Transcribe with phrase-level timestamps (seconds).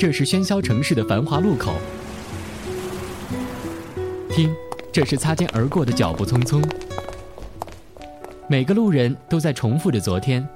[0.00, 1.74] 这是喧嚣城市的繁华路口。
[4.30, 4.50] 听，
[4.90, 6.64] 这是擦肩而过的脚步匆匆。
[8.48, 10.48] 每个路人都在重复着昨天，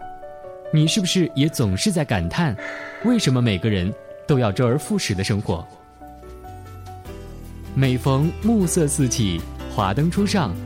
[0.72, 2.56] 你是不是也总是在感叹，
[3.04, 3.92] 为什么每个人
[4.26, 5.62] 都要周而复始的生活？
[7.74, 9.42] 每逢暮色四起，
[9.76, 10.56] 华灯初上，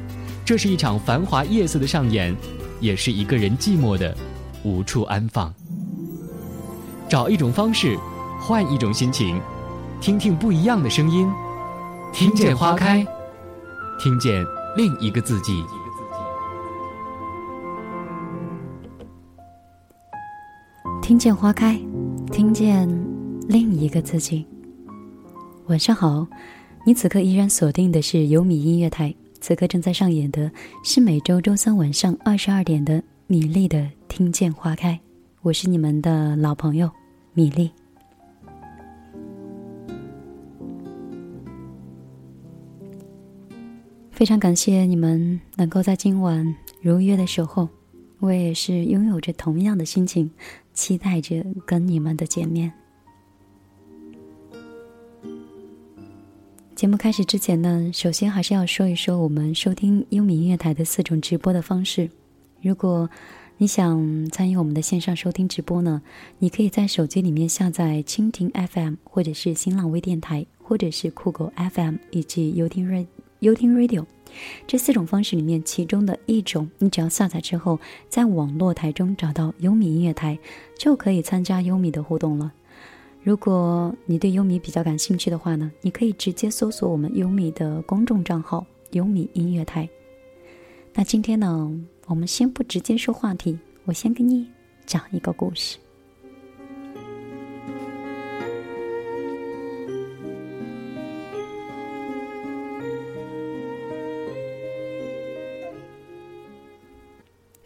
[0.45, 2.33] 这是一场繁华夜色的上演，
[2.79, 4.17] 也是一个人寂寞的
[4.63, 5.53] 无处安放。
[7.09, 7.99] 找一种方式，
[8.39, 9.41] 换一种心情，
[10.01, 11.29] 听听不一样的声音，
[12.13, 13.07] 听见花开，
[13.99, 14.45] 听见
[14.77, 15.65] 另一个自己。
[21.03, 21.79] 听见花开，
[22.31, 22.89] 听见
[23.49, 24.47] 另一个自己。
[25.67, 26.27] 晚上好，
[26.85, 30.51] 你此刻依然锁定的是优米音乐台，此刻正在上演的
[30.85, 34.93] 是每周周三晚上二十二点的米粒的《听见花开》，
[35.43, 36.91] 我是你们的老朋友
[37.33, 37.71] 米粒。
[44.19, 47.69] 非常感谢你们能够在今晚如约的守候，
[48.19, 50.29] 我也是拥有着同样的心情。
[50.75, 52.73] 期待着跟你们的见面。
[56.75, 62.11] 节目开始之前呢，首先还是要说一说我们收听优米音乐台的四种直播的方式。
[62.61, 63.09] 如果
[63.57, 66.03] 你想参与我们的线上收听直播呢，
[66.41, 73.07] 你可以在手机里面下载蜻蜓 FM，或者是新浪微电台，或者是酷狗 FM 以及优听 Radio。
[73.41, 74.05] 优听 Radio，
[74.67, 80.37] 这四种方式里面，其中的一种，你只要下载之后，在网络台中找到优米音乐台，
[80.77, 82.53] 就可以参加优米的互动了。
[83.23, 89.89] 如果你对优米比较感兴趣的话呢，你可以直接搜索我们优米的公众账号“优米音乐台”。
[90.95, 91.71] 那今天呢，
[92.07, 94.49] 我们先不直接说话题，我先给你
[94.85, 95.79] 讲一个故事。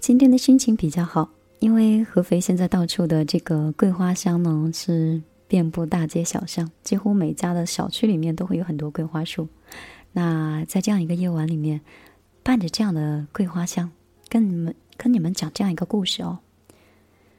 [0.02, 1.30] 今天的心情比较好，
[1.60, 9.46] 因为合肥现在到处的这个桂花香呢是遍布大街小巷，几乎每家的小区里面都会有很多桂花树。
[10.10, 11.80] 那在这样一个夜晚里面，
[12.42, 13.88] 伴着这样的桂花香，
[14.28, 16.40] 跟你们跟你们讲这样一个故事哦，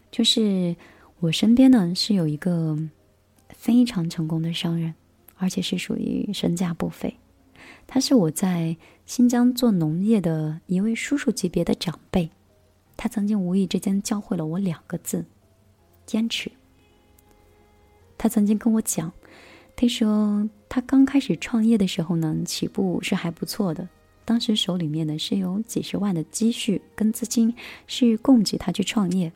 [0.09, 0.73] 就是
[1.19, 2.79] 我身边呢是有一个
[3.49, 4.93] 非常成功的商人，
[5.35, 7.13] 而且是属于身价不菲，
[7.85, 12.29] 他是我在新疆做农业的一位叔叔级别的长辈。
[13.03, 15.25] 他曾经无意之间教会了我两个字：
[16.05, 16.49] 坚持。
[18.17, 19.11] 他曾经跟我讲，
[19.75, 23.89] 他说他刚开始创业的时候呢，起步是还不错的。
[24.23, 27.53] 当时手里面呢是有几十万的积蓄跟资金，
[27.87, 29.33] 是供给他去创业。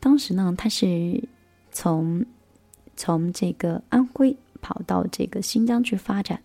[0.00, 1.22] 当时呢，他是
[1.70, 2.24] 从
[2.96, 6.42] 从这个安徽跑到这个新疆去发展。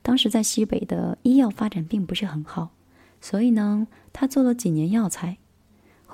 [0.00, 2.70] 当时在西北的医药发展并不是很好，
[3.20, 5.36] 所以呢，他做了几年药材。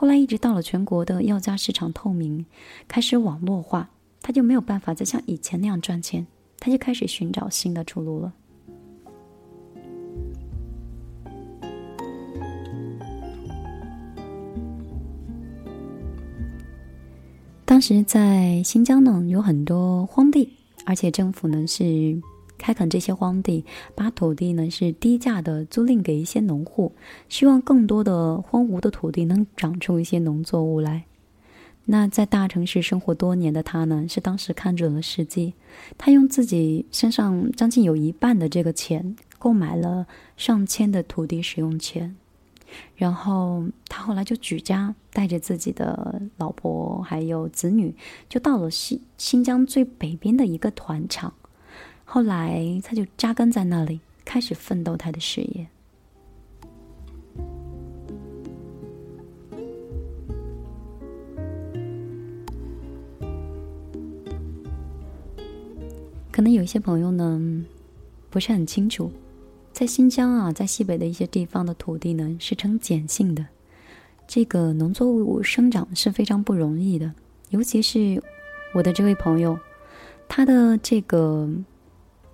[0.00, 2.46] 后来一直到了全国的药价市场透明，
[2.88, 3.90] 开始网络化，
[4.22, 6.26] 他就没有办法再像以前那样赚钱，
[6.58, 8.32] 他就开始寻找新的出路了。
[17.66, 20.56] 当时在新疆呢，有很多荒地，
[20.86, 22.22] 而且政府呢是。
[22.60, 26.92] 开垦这些荒地，把土地呢是低价的租赁给一些农户，
[27.30, 31.04] 希望更多的荒芜的土地能长出一些农作物来。
[31.86, 35.54] 那在大城市生活多年的他呢，是当时看准了时机，
[35.96, 40.06] 他用自己身上将近有一半的这个钱，购买了
[40.36, 42.14] 上千的土地使用权，
[42.94, 47.94] 然后他后来就举家带着自己的老婆还有子女，
[48.28, 51.32] 就到了新新疆最北边的一个团场。
[52.12, 55.64] 后来，他就扎根在那里，开始奋斗他的事业。
[66.32, 67.64] 可能有一些朋友呢，
[68.28, 69.12] 不是很清楚，
[69.72, 73.46] 在新疆啊，在西北的一些地方的土地呢，是呈碱性的，
[74.26, 77.14] 这个农作物生长是非常不容易的。
[77.50, 78.20] 尤其是
[78.74, 79.56] 我的这位朋友，
[80.28, 81.48] 他的这个。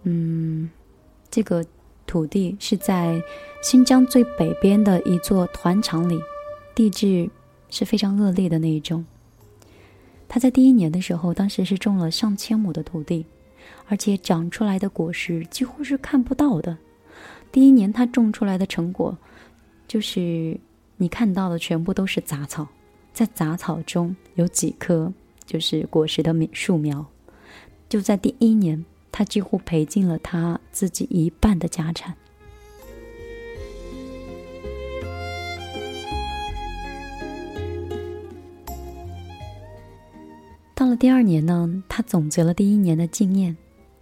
[0.09, 0.71] 嗯，
[1.29, 1.65] 这个
[2.07, 3.21] 土地是在
[3.61, 6.21] 新疆最北边的一座团场里，
[6.77, 7.29] 地质
[7.71, 9.05] 是非常恶劣的那一种。
[10.29, 13.27] 他在第一年的时候，当时是种了上千亩的土地，
[13.89, 16.79] 而且长出来的果实几乎是看不到的。
[17.51, 19.19] 第一年他种出来的成果，
[19.89, 20.57] 就是
[20.99, 22.69] 你看到的全部都是杂草，
[23.13, 25.13] 在杂草中有几棵
[25.45, 27.05] 就是果实的树苗。
[27.89, 28.85] 就在第一年，
[29.19, 32.15] 他几乎赔尽了他自己一半的家产。
[40.75, 43.57] 到了第二年呢，他总结了第一年的经验，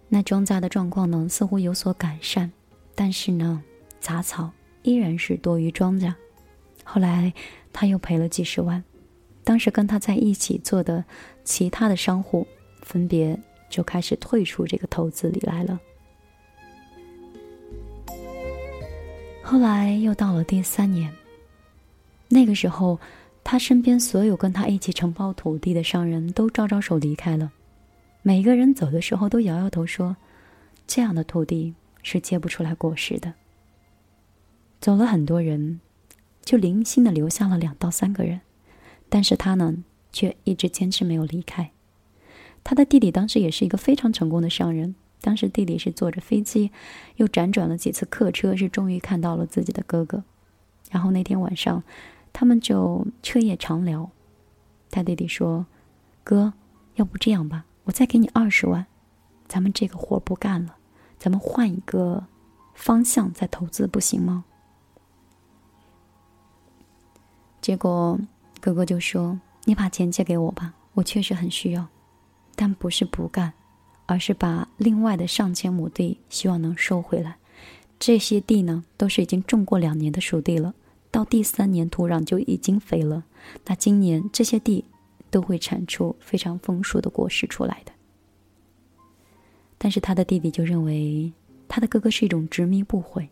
[0.09, 2.51] 那庄稼的状况呢似乎有所改善，
[2.93, 3.63] 但是呢，
[4.01, 4.51] 杂草
[4.83, 6.13] 依然是多于庄稼。
[6.83, 7.33] 后来
[7.71, 8.83] 他又赔了几十万，
[9.45, 11.05] 当时跟他在一起做的
[11.45, 12.45] 其他的商户
[12.81, 13.39] 分别
[13.75, 15.77] 就开始退出这个投资里来了。
[19.43, 21.11] 后来又到了第三年，
[22.29, 22.97] 那个时候。
[23.47, 27.51] 他身边所有跟他一起承包土地的商人都招招手离开了，
[28.23, 30.17] 每个人走的时候都摇摇头说
[30.87, 33.31] ：“这样的土地是结不出来果实的。”
[34.81, 35.79] 走了很多人，
[36.43, 38.41] 就零星的留下了两到三个人，
[39.09, 39.75] 但是他呢，
[40.11, 41.69] 却一直坚持没有离开。
[42.65, 46.71] 他的弟弟当时也是一个非常成功的商人，当时弟弟是坐着飞机，
[47.15, 50.25] 又辗转了几次客车，是终于看到了自己的哥哥。
[50.91, 51.81] 然后那天晚上。
[52.37, 54.11] 他们就彻夜长聊，
[54.91, 55.65] 他弟弟说
[56.21, 56.51] ：“哥，
[56.95, 58.87] 要不这样吧，我再给你二十万，
[59.47, 60.75] 咱们这个活不干了，
[61.17, 62.25] 咱们换一个
[62.73, 64.43] 方向再投资，不行吗？”
[67.61, 68.19] 结果
[68.59, 71.87] 哥哥就说：“你把钱借给我吧，我确实很需要，
[72.55, 73.53] 但不是不干，
[74.05, 77.37] 而是把另外的上千亩地希望能收回来。
[77.99, 80.73] 这些地呢，都是已经种过两年的熟地了。”
[81.11, 83.23] 到第三年，土壤就已经肥了。
[83.65, 84.83] 那今年这些地
[85.29, 87.93] 都会产出非常丰硕的果实出来的。
[89.77, 91.31] 但是他的弟弟就认为
[91.69, 93.29] 他的哥哥是一种执迷不悔。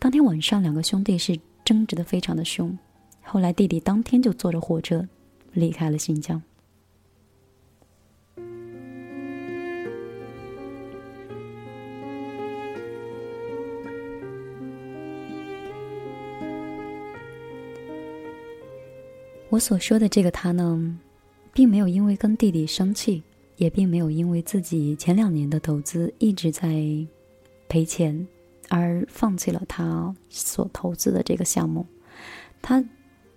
[0.00, 2.76] 当天晚上，两个兄弟是争执的非常的凶。
[3.22, 5.06] 后来弟弟当天就坐着火车
[5.52, 6.42] 离开了新疆。
[19.56, 20.98] 我所说的这个他呢，
[21.54, 23.22] 并没有因为跟弟弟生气，
[23.56, 26.84] 也并没有因为自己前两年的投资一直在
[27.66, 28.26] 赔钱
[28.68, 31.86] 而放弃了他所投资的这个项目。
[32.60, 32.84] 他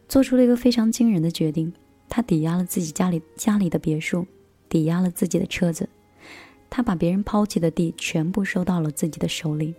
[0.09, 1.71] 做出了一个非常惊人的决定，
[2.09, 4.27] 他抵押了自己家里家里的别墅，
[4.67, 5.87] 抵押了自己的车子，
[6.69, 9.73] 他把别人抛弃的地全部收到了自己的手里。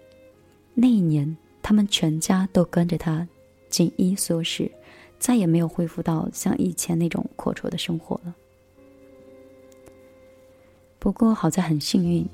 [0.73, 3.29] 那一年，他们全家都跟着他，
[3.69, 4.73] 紧衣缩食。
[5.21, 8.35] 再也没有恢复到像以前那种阔绰的生活了。
[10.99, 12.27] 不过好在很幸运，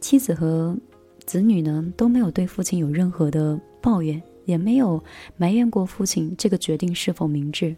[0.00, 0.76] 妻子和
[1.24, 5.02] 子女呢都没有对父亲有任何的抱怨，也没有
[5.36, 7.76] 埋怨过父亲这个决定是否明智，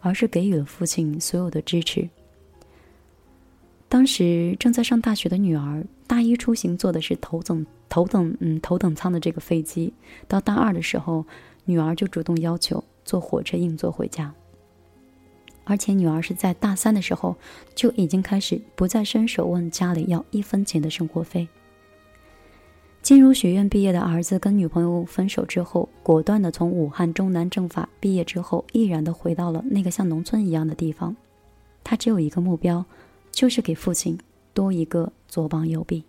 [0.00, 2.08] 而是给予了父亲所有的支持。
[3.88, 9.92] 当时正在上大学的女儿，大一出行坐的是头等头等嗯头等舱的这个飞机，
[10.26, 11.24] 到大二的时候，
[11.64, 12.82] 女儿就主动要求。
[13.08, 14.34] 坐火车硬座回家，
[15.64, 17.34] 而且女儿是在大三的时候
[17.74, 21.48] 就已经开始不再伸手问家里要一分钱的生活费。
[23.00, 31.16] 金融学院毕业的儿子跟女朋友分手之后，果断的从武汉中南政法毕业之后，毅然的回到了那个像农村一样的地方。
[31.82, 32.84] 他只有一个目标，
[33.32, 34.18] 就是给父亲
[34.52, 36.04] 多一个左膀右臂。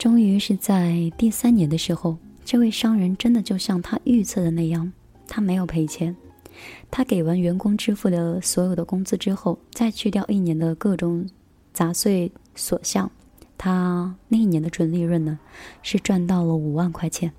[0.00, 4.90] 终于是在第三年的时候，这位商人真的就像他预测的那样，
[5.28, 6.16] 他没有赔钱。
[6.90, 11.28] 他给完员工支付了所有的工资之后，再去掉一年的各种
[11.74, 13.10] 杂碎所项，
[13.58, 15.38] 他那一年的纯利润呢，
[15.82, 17.30] 是赚到了五万块钱。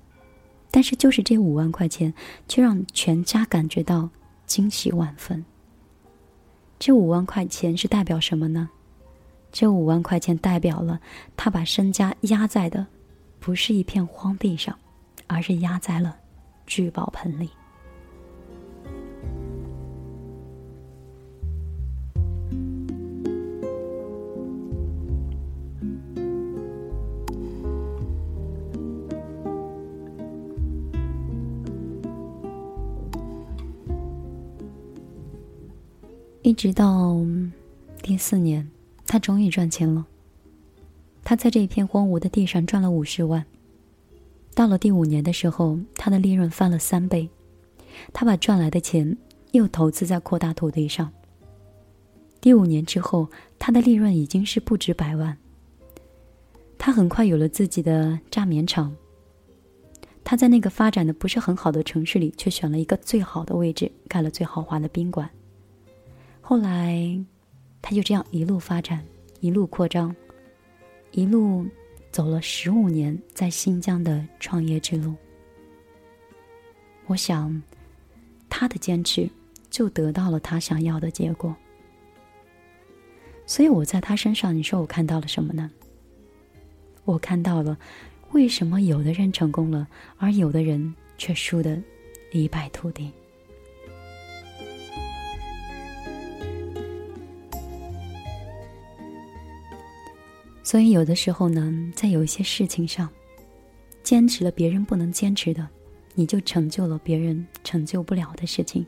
[0.70, 2.14] 但是就是这五万块钱，
[2.46, 4.08] 却让全家感觉到
[4.46, 5.44] 惊喜万分。
[6.78, 8.70] 这五万块钱是代表什么呢？
[9.52, 10.98] 这五万块钱代表了
[11.36, 12.86] 他把身家压在的，
[13.38, 14.76] 不是一片荒地上，
[15.26, 16.16] 而是压在了
[16.66, 17.50] 聚宝盆里。
[36.40, 37.16] 一直到
[38.02, 38.68] 第四年。
[39.06, 40.06] 他终于赚钱了。
[41.24, 43.44] 他在这一片荒芜的地上赚了五十万。
[44.54, 47.28] 到了第五年的时候，他的利润翻了三倍。
[48.12, 49.16] 他把赚来的钱
[49.52, 51.12] 又投资在扩大土地上。
[52.40, 53.28] 第五年之后，
[53.58, 55.36] 他的利润已经是不止百万。
[56.78, 58.94] 他很快有了自己的轧棉厂。
[60.24, 65.28] 他在那个发展的不是很好的城市里，却选了一个最好的位置，盖了最豪华的宾馆。
[66.40, 67.24] 后来，
[67.82, 69.04] 他就这样一路发展，
[69.40, 70.14] 一路扩张，
[71.10, 71.66] 一路
[72.10, 75.14] 走了十五年在新疆的创业之路。
[77.06, 77.60] 我想，
[78.48, 79.28] 他的坚持
[79.68, 81.54] 就得到了他想要的结果。
[83.44, 85.70] 所以我在他身上，你说我看到了什么呢？
[87.04, 87.76] 我看到了，
[88.30, 91.82] 为什么有的人成功了，而有的人却输得
[92.30, 93.12] 一败涂地。
[100.62, 103.08] 所以有的时候呢，在有一些事情上，
[104.02, 105.68] 坚持了别人不能坚持的，
[106.14, 108.86] 你就成就了别人成就不了的事情。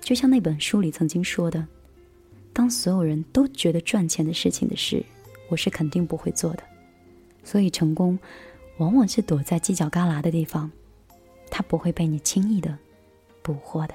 [0.00, 1.66] 就像那本书里曾经说的
[2.54, 5.04] ：“当所有人都觉得赚钱的事情的事，
[5.48, 6.62] 我是肯定不会做的。”
[7.42, 8.18] 所以，成功
[8.76, 10.70] 往往是躲在犄角旮旯的地方，
[11.50, 12.78] 它不会被你轻易的
[13.42, 13.94] 捕获的。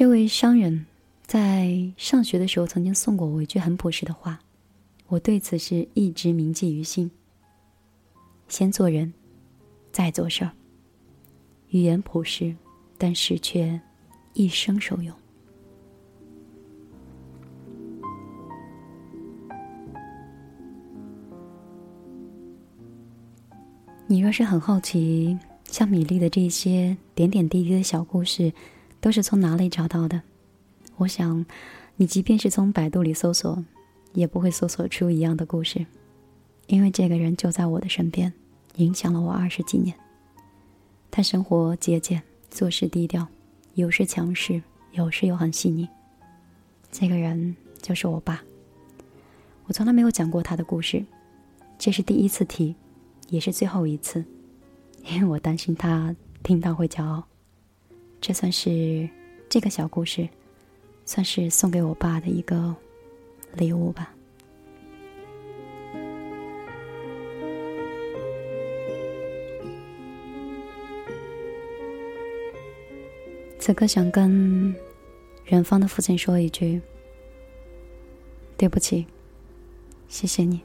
[0.00, 0.86] 这位商人，
[1.26, 4.40] 在上学的时候曾经送过我一句很朴实的话，
[5.08, 7.10] 我对此是一直铭记于心。
[8.48, 9.12] 先做人，
[9.92, 10.52] 再做事儿。
[11.68, 12.56] 语言朴实，
[12.96, 13.78] 但是却
[14.32, 15.14] 一生受用。
[24.06, 28.50] 你若是很好奇，像米粒的这些点点滴滴的小故事，
[29.00, 30.22] 都是从哪里找到的？
[30.96, 31.44] 我想，
[31.96, 33.64] 你即便是从百度里搜索，
[34.12, 35.86] 也不会搜索出一样的故事，
[36.66, 38.32] 因为这个人就在我的身边。
[38.76, 39.94] 影响了我二十几年。
[41.10, 43.26] 他生活节俭，做事低调，
[43.74, 45.88] 有时强势，有时又很细腻。
[46.92, 48.42] 这个人就是我爸。
[49.66, 51.04] 我从来没有讲过他的故事，
[51.78, 52.74] 这是第一次提，
[53.28, 54.24] 也是最后一次，
[55.04, 57.26] 因为我担心他听到会骄傲。
[58.20, 59.08] 这算是
[59.48, 60.28] 这个小故事，
[61.04, 62.74] 算是送给我爸的一个
[63.54, 64.14] 礼物吧。
[73.58, 74.74] 此刻想跟
[75.46, 76.80] 远方的父亲说一句
[78.56, 79.06] ：“对不起，
[80.08, 80.60] 谢谢你。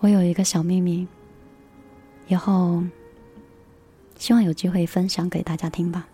[0.00, 1.06] 我有一个小秘密，
[2.28, 2.82] 以后
[4.20, 6.04] 希望有机会分享给大家听吧。”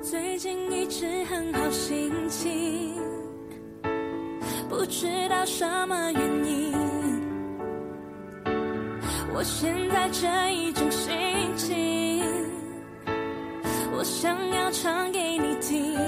[0.00, 2.94] 最近一直很好心情。
[4.68, 6.72] 不知道什么原因，
[9.34, 11.10] 我现在这一种心
[11.56, 12.24] 情，
[13.92, 15.98] 我想要唱给你听。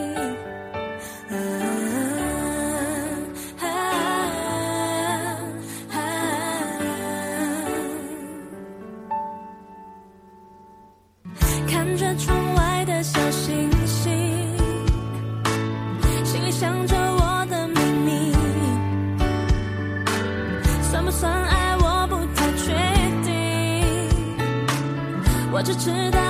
[25.63, 26.22] 只知道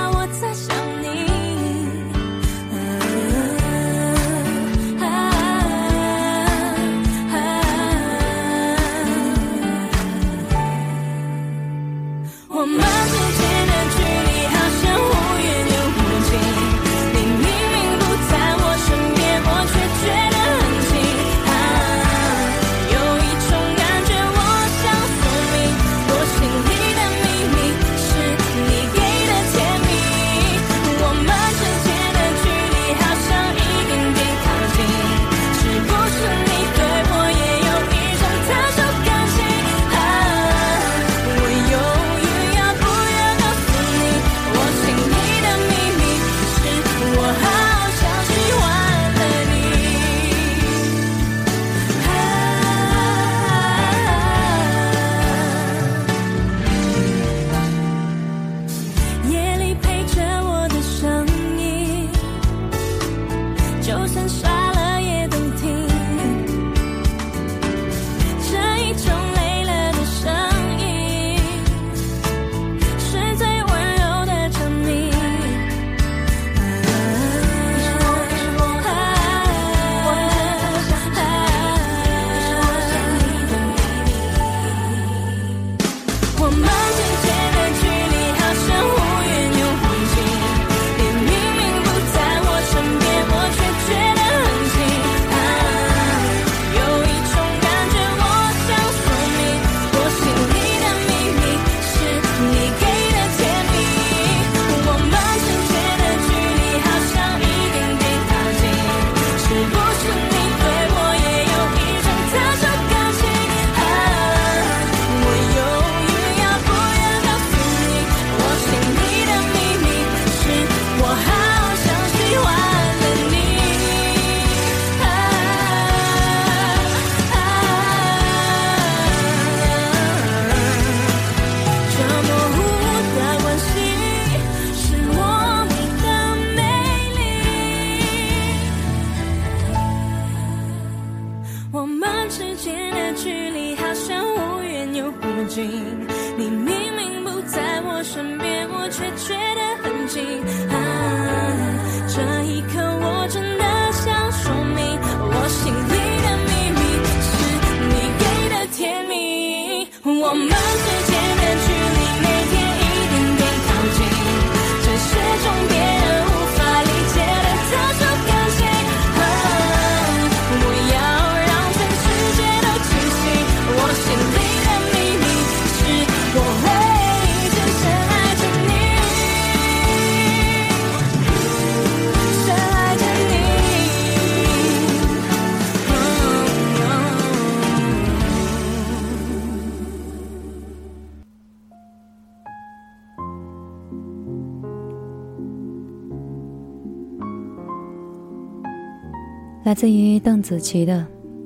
[199.63, 200.99] 来自于邓紫棋的《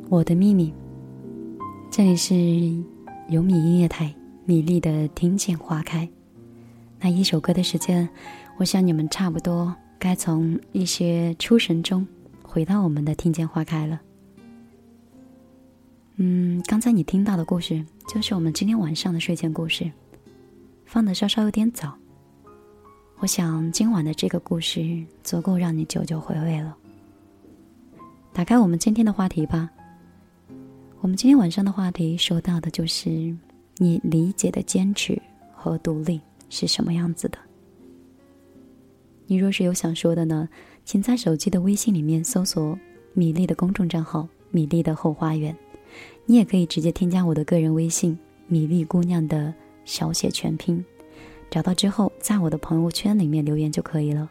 [0.09, 0.73] 我的秘密》，
[1.91, 2.33] 这里是
[3.29, 4.11] 有米音乐台，
[4.43, 6.03] 米粒的《听见花开》。
[6.99, 8.09] 那一首歌的时间，
[8.57, 12.07] 我想你们差不多该从一些出神中
[12.41, 14.01] 回到我们的《听见花开》了。
[16.15, 19.91] 嗯，刚才你听到的故事，就是我们今天晚上的睡前故事，
[20.87, 21.95] 放的稍稍有点早。
[23.19, 26.75] 我想今晚的这个故事足够让你久久回味了。
[28.37, 29.67] 打开我们今天的话题吧。
[31.01, 33.35] 我们今天晚上的话题说到的就是
[33.77, 35.19] 你理解的坚持
[35.51, 37.39] 和独立是什么样子的。
[39.25, 40.47] 你若是有想说的呢，
[40.85, 42.77] 请在手机的微信里面搜索
[43.13, 45.57] 米粒的公众账号“米粒的后花园”，
[46.27, 49.51] 你也可以直接添加我的个人微信“米粒姑娘”的
[49.83, 50.85] 小写全拼，
[51.49, 54.29] 找到之后在我的朋友圈里面留言就可以了。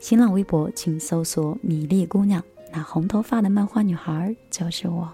[0.00, 2.42] 新浪微博请搜索“米粒姑娘”。
[2.72, 5.08] 那红头发的漫画女孩就是我。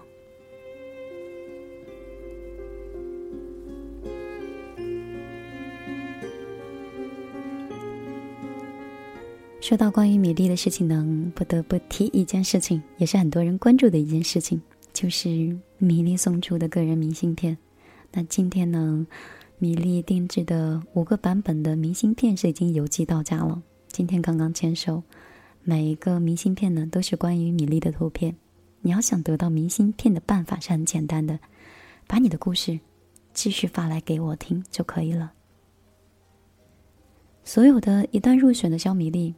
[9.61, 14.61] 说到关于米粒的事情呢，不得不提一件事情，也是很多人关注的一件事情，
[14.93, 17.57] 就是米粒送出的个人明信片。
[18.11, 19.07] 那今天呢，
[19.57, 25.01] 米粒定制的五个版本的明信片是已经邮寄到家了，今天刚刚签收。
[25.67, 28.35] 每一个明信片呢，都是关于米粒的图片。
[28.81, 31.39] 你要想得到明信片的办法是很简单的，
[32.05, 32.79] 把你的故事
[33.33, 35.33] 继续发来给我听就可以了。
[37.43, 39.33] 所有的一旦入选的小米粒，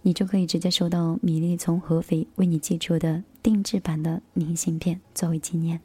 [0.00, 5.78] 你就可以直接收到米粒从合肥为你寄出的定制版的明信片作为纪念。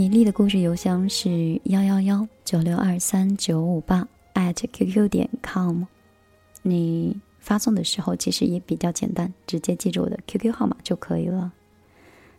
[0.00, 5.82] 米粒的故事邮箱是幺幺幺九六二三九五八 at qq 点 com。
[6.62, 11.52] 你发送的时候其实也比较简单，直接记住我的 QQ 号码就可以了。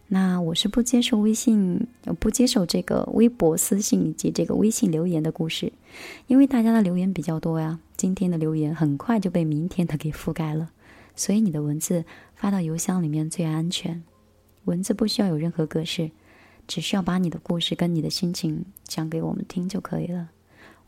[0.07, 1.85] 那我是不接受微信，
[2.19, 5.71] 不接受这个微博私信以及这个微信留言的故事，
[6.25, 7.79] 因为大家的留言比较多呀。
[7.95, 10.71] 今天的留言很快就被明天的给覆盖了，
[11.15, 14.01] 所以你的文字发到邮箱里面最安全。
[14.65, 16.09] 文字不需要有任何格式。
[16.67, 20.29] 只需要把你的故事跟你的心情讲给我们听就可以了。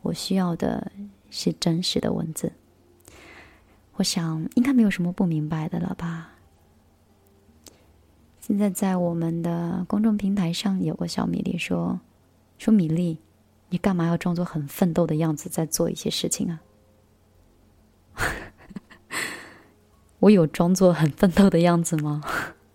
[0.02, 0.90] 我需要的
[1.30, 2.52] 是真实的文字。
[3.94, 6.30] 我想应该没有什么不明白的了吧？
[8.40, 12.00] 现在在我们的公众平台上有个小米粒说
[12.58, 13.18] ：“说米粒，
[13.70, 16.60] 你干嘛要装作很奋斗的样子在做一些事情啊？”
[20.18, 22.22] 我有装作很奋斗的样子吗？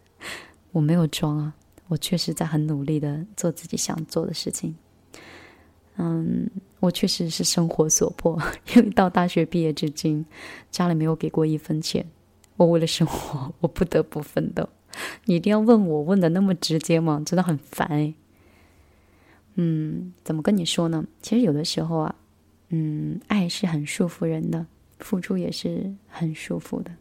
[0.74, 1.54] 我没有装啊。
[1.90, 4.74] 我确实在很努力的做自己想做的事情。
[5.98, 6.50] 嗯，
[6.80, 8.42] 我确实是生活所迫，
[8.74, 10.26] 因为到大学毕业至今，
[10.72, 12.06] 家里没有给过一分钱。
[12.56, 14.70] 我为了生活，我不得不奋斗。
[15.26, 17.22] 你一定要问我问的那么直接吗？
[17.26, 18.14] 真的很烦哎。
[19.56, 21.06] 嗯，怎么跟你说呢？
[21.22, 22.16] 其实有的时候啊，
[22.70, 24.66] 嗯，爱是很束缚人的，
[25.00, 26.92] 付出也是很束缚的。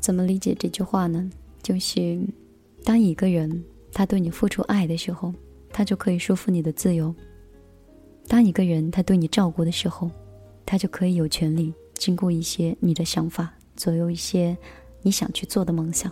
[0.00, 1.30] 怎么理解这句话呢？
[1.62, 2.20] 就是
[2.84, 5.32] 当一个人他对你付出爱的时候，
[5.70, 7.14] 他就可以束缚你的自由；
[8.26, 10.10] 当一个人他对你照顾的时候，
[10.64, 14.56] 他就可以有权利经过一些你的想法，左右一些
[15.02, 16.10] 你想去做的梦想。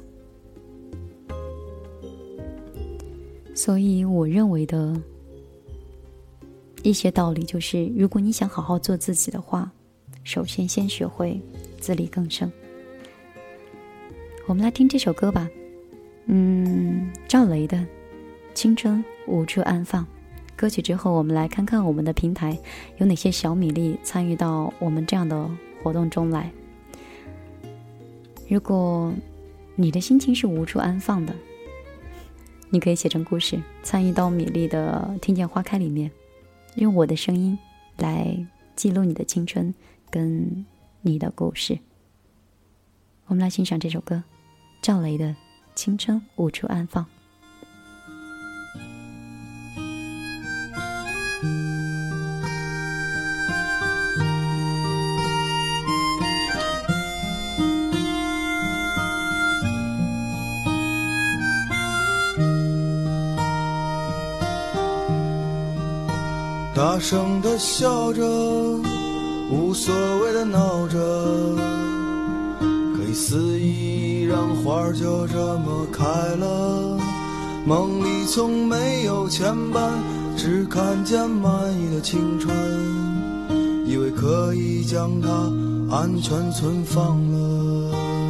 [3.54, 5.00] 所以，我认为的
[6.82, 9.72] 一些道理就是：如果你想好好做自己的话，
[10.22, 11.40] 首先先学会
[11.80, 12.52] 自力更生。
[14.48, 15.46] 我们来听这首歌吧，
[16.24, 17.76] 嗯，赵雷的
[18.54, 20.02] 《青春无处安放》，
[20.56, 22.58] 歌曲之后，我们来看看我们的平台
[22.96, 25.50] 有哪些小米粒参与到我们这样的
[25.82, 26.50] 活动中来。
[28.48, 29.12] 如果
[29.76, 31.36] 你的心情是无处安放的，
[32.70, 36.10] 你可以写成故事，参与到米粒的《听见花开》里面，
[36.76, 37.58] 用我的声音
[37.98, 38.34] 来
[38.74, 39.74] 记录你的青春
[40.08, 40.64] 跟
[41.02, 41.78] 你的故事。
[43.26, 44.22] 我们来欣赏这首歌，
[44.80, 45.26] 赵雷的
[45.74, 47.04] 《青春无处安放》。
[66.74, 68.22] 大声的笑着，
[69.50, 70.96] 无所谓的闹着，
[72.96, 73.97] 可以肆意
[74.28, 76.98] 让花儿就这么开了。
[77.64, 79.90] 梦里从没有牵绊，
[80.36, 82.54] 只看见满意的青春，
[83.86, 85.28] 以为可以将它
[85.90, 88.27] 安全存放了。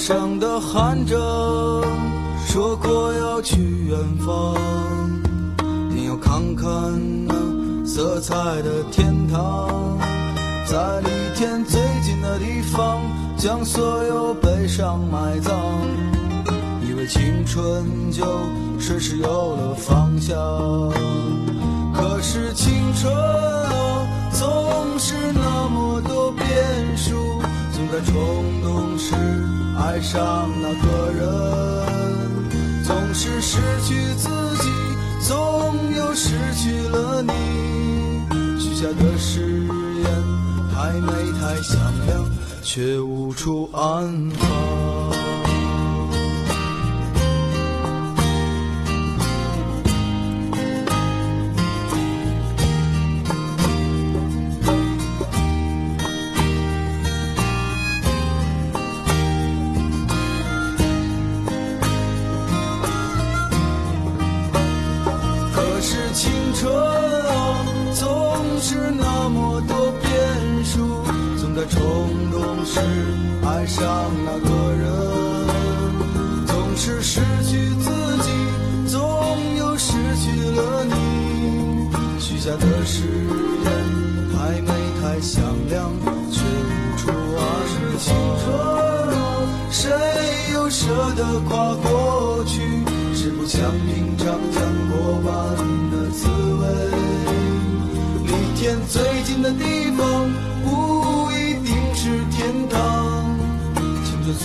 [0.00, 1.14] 声的喊着，
[2.46, 4.56] 说过要去远方，
[5.90, 6.66] 你要看看
[7.26, 7.34] 那
[7.84, 9.98] 色彩的天堂，
[10.66, 12.98] 在离天最近的地方，
[13.36, 15.54] 将所有悲伤埋葬，
[16.82, 18.24] 以为青春就
[18.78, 20.34] 顺势有了方向，
[21.92, 26.46] 可是青春啊，总是那么多变
[26.96, 27.42] 数，
[27.80, 29.14] 总在冲动时。
[29.78, 31.24] 爱上那个人，
[32.84, 34.68] 总是失去自己，
[35.26, 37.32] 总又失去了你。
[38.60, 40.04] 许下的誓言
[40.74, 42.22] 太美太响亮，
[42.62, 44.89] 却无处安放。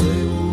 [0.05, 0.44] 青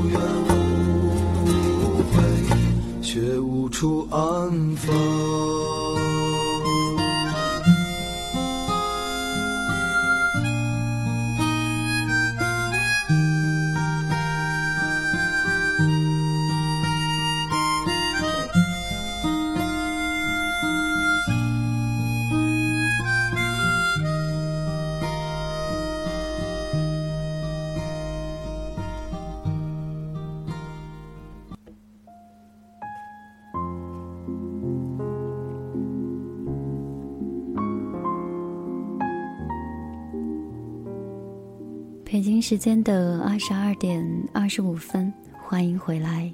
[42.52, 45.10] 时间的二十二点二十五分，
[45.42, 46.30] 欢迎回来。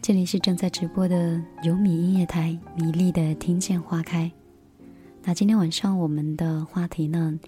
[0.00, 4.28] 这里是正在直播的有米音乐台，米粒的听见花开。
[5.22, 7.38] 那今天晚上我们的话题呢，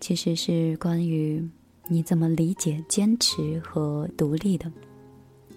[0.00, 1.48] 其实是关于
[1.86, 4.72] 你怎么理解坚持和独立的。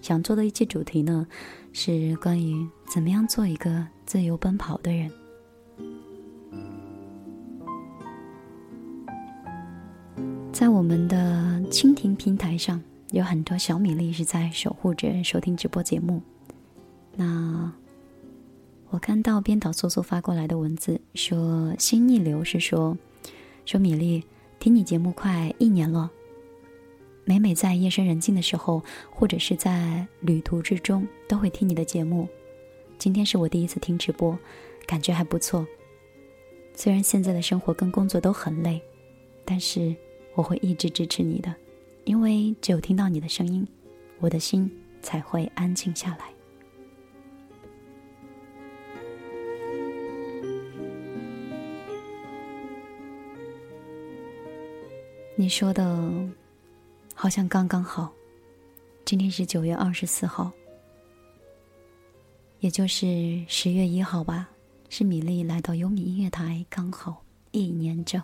[0.00, 1.26] 想做的一期主题呢，
[1.72, 5.10] 是关于怎么样做一个自由奔跑的人。
[10.58, 16.20] 在我们的蜻蜓平台上，有很多小米粒是在守护着收听直播节目。
[17.14, 17.72] 那
[18.90, 22.98] 我看到编导苏苏发过来的文字说，心逆流是说，
[23.66, 24.24] 说米粒
[24.58, 26.10] 听你节目快一年了，
[27.24, 32.26] 每每在夜深人静的时候，或者是在旅途之中，都会听你的节目。
[32.98, 34.36] 今天是我第一次听直播，
[34.88, 35.64] 感觉还不错。
[36.74, 38.82] 虽然现在的生活跟工作都很累。
[39.50, 39.96] 但是
[40.38, 41.52] 我会一直支持你的，
[42.04, 43.66] 因为只有听到你的声音，
[44.20, 44.70] 我的心
[45.02, 46.32] 才会安静下来。
[55.34, 56.24] 你说的，
[57.14, 58.12] 好像刚刚好。
[59.04, 60.52] 今天是九月二十四号，
[62.60, 64.48] 也就是十月一号吧，
[64.88, 68.22] 是米粒来到优米音乐台刚好一年整。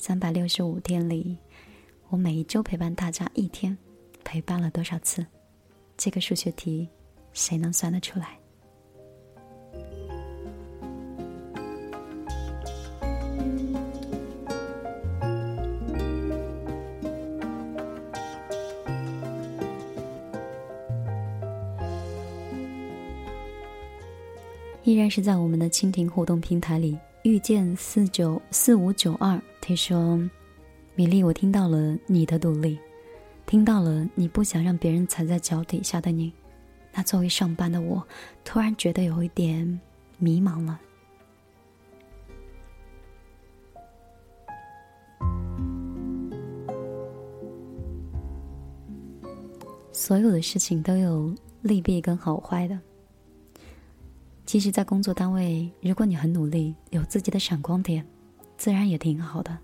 [0.00, 1.36] 三百六十五天里，
[2.08, 3.76] 我每一周陪伴大家一天，
[4.24, 5.26] 陪伴了多少次？
[5.96, 6.88] 这个数学题，
[7.32, 8.38] 谁能算得出来？
[24.84, 30.18] 依然是在我们的蜻蜓互动平台里，遇见四九四五九二，他说
[30.94, 32.78] ：“米粒，我听到了你的独立，
[33.44, 36.32] 听到了你不想让别人踩在脚底下的你。
[36.92, 38.06] 那作为上班的我，
[38.44, 39.80] 突然觉得有一点
[40.16, 40.80] 迷茫了。
[49.92, 52.78] 所有的事情都有利弊跟好坏的。”
[54.48, 58.06] 其实，在工作单位，如果你很努力，有自己的闪光点，
[58.56, 59.58] 自然也挺好的。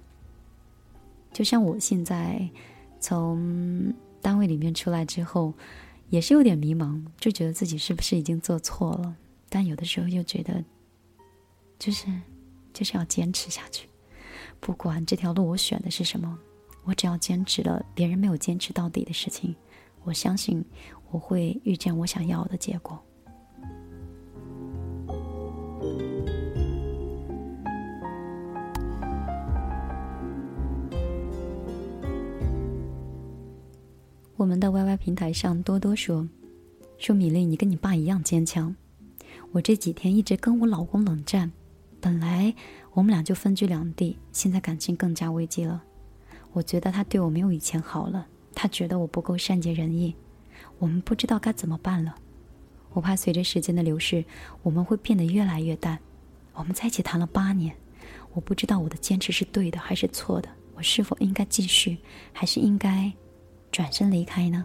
[1.32, 2.46] 就像我现在
[3.00, 5.54] 从单位里面出来之后，
[6.10, 9.16] 也是有点迷茫，就觉得自己是不是已经做错了。
[9.48, 10.62] 但有的时候又觉得，
[11.78, 12.06] 就是
[12.74, 13.88] 就是要坚持下去，
[14.60, 16.38] 不管这条路我选的是什么，
[16.82, 19.56] 我只要坚持了别人没有坚持到底的事情，
[20.02, 20.62] 我相信
[21.10, 23.02] 我会遇见我想要的结果。
[34.36, 36.28] 我们的 YY 平台上多多说，
[36.98, 38.76] 说米粒，你跟你爸一样坚强。
[39.52, 41.50] 我这几天一直跟我老公冷战，
[41.98, 42.54] 本来
[42.92, 45.82] 我们俩就分居两地，现在感情更加危机了。
[46.52, 50.14] 我觉得他对我没有以前好了，他觉得我不够善解人意，
[50.78, 52.16] 我们不知道该怎么办了。
[52.94, 54.24] 我怕随着时间的流逝，
[54.62, 55.98] 我们会变得越来越淡。
[56.54, 57.76] 我们在一起谈了八年，
[58.32, 61.98] 我不知道我的坚持是对的还是错的，我是否应该继续，
[62.32, 63.12] 还是应该？
[63.72, 64.64] 转身离开呢？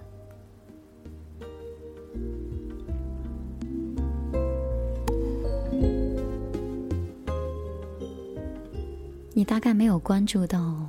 [9.33, 10.87] 你大概没有关注到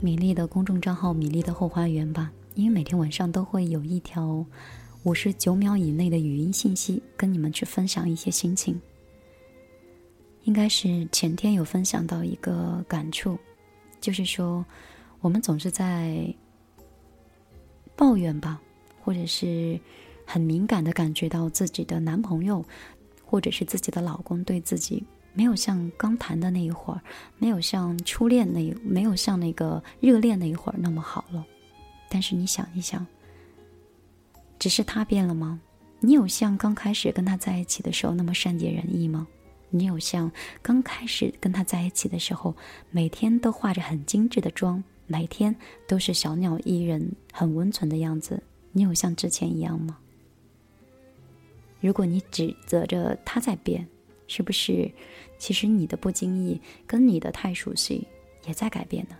[0.00, 2.32] 米粒的公众账号“米粒的后花园”吧？
[2.54, 4.44] 因为每天晚上都会有一条
[5.04, 8.80] 五十九秒以内的语音信息，跟你们去分享一些心情。
[10.44, 13.38] 应该是前天有分享到一个感触，
[14.00, 14.64] 就是说
[15.20, 16.34] 我们总是在。
[17.96, 18.62] 抱怨吧，
[19.02, 19.76] 或者是
[20.24, 22.64] 很敏感的感觉到自己的男朋友，
[23.24, 25.02] 或者是自己的老公对自己
[25.34, 27.02] 没有像刚谈的那一会儿，
[27.38, 31.44] 没有像初恋那，没有像那个热恋那一会儿那么好了。
[32.08, 33.04] 但是你想一想，
[34.58, 35.60] 只是他变了吗？
[36.00, 39.26] 你有像刚开始跟他在一起的时候那么善解人意吗？
[39.70, 40.30] 你有像
[40.62, 42.54] 刚开始跟他在一起的时候，
[42.90, 44.82] 每天都化着很精致的妆？
[45.06, 45.54] 每天
[45.86, 48.42] 都是小鸟依人、很温存的样子，
[48.72, 49.98] 你有像之前一样吗？
[51.80, 53.86] 如果你指责着他在变，
[54.26, 54.90] 是不是
[55.38, 58.06] 其实你的不经意跟你的太熟悉
[58.46, 59.16] 也在改变呢？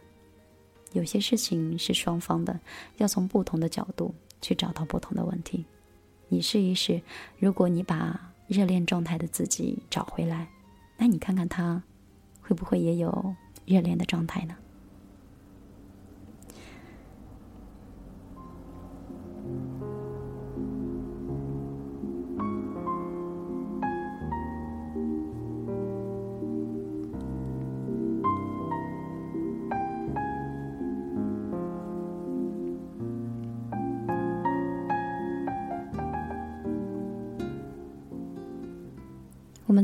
[0.93, 2.59] 有些事情是双方的，
[2.97, 5.65] 要从不同的角度去找到不同的问题。
[6.29, 7.01] 你试一试，
[7.39, 10.49] 如果你把热恋状态的自己找回来，
[10.97, 11.83] 那你看看他
[12.41, 14.55] 会不会也有热恋的状态呢？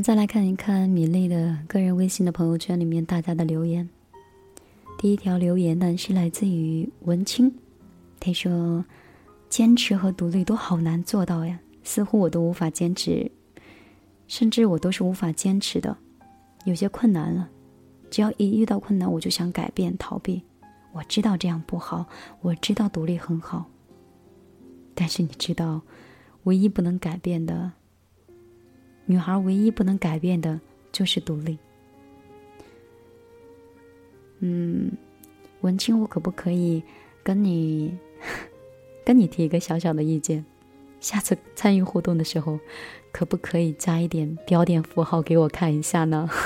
[0.05, 3.89] 再来看一看米粒的个人微信的朋友圈里面大家的留言。
[4.99, 7.51] 第一条留言呢是来自于文清，
[8.19, 8.85] 他说
[9.49, 13.31] ：“坚持和独立都好难做到呀，似乎我都无法坚持，
[14.27, 15.97] 甚至我都是无法坚持的，
[16.65, 17.49] 有些困难了。
[18.11, 20.39] 只要一遇到困难，我就想改变、逃避。
[20.93, 22.05] 我知道这样不好，
[22.41, 23.65] 我知道独立很好，
[24.93, 25.81] 但是你知道，
[26.43, 27.71] 唯一不能改变的。”
[29.05, 30.59] 女孩唯一不能改变的
[30.91, 31.57] 就是独立。
[34.39, 34.91] 嗯，
[35.61, 36.83] 文清，我可不可以
[37.23, 37.97] 跟你
[39.05, 40.43] 跟你提一个小小的意见？
[40.99, 42.59] 下次参与互动的时候，
[43.11, 46.27] 可不可以加一点标点符号给我看一下呢？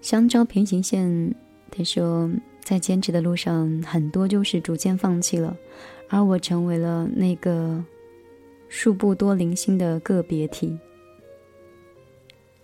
[0.00, 1.34] 相交平行线，
[1.76, 5.56] 他说，在坚持的路上，很多就是逐渐放弃了，
[6.08, 7.84] 而我成为了那个
[8.68, 10.78] 数不多零星的个别体。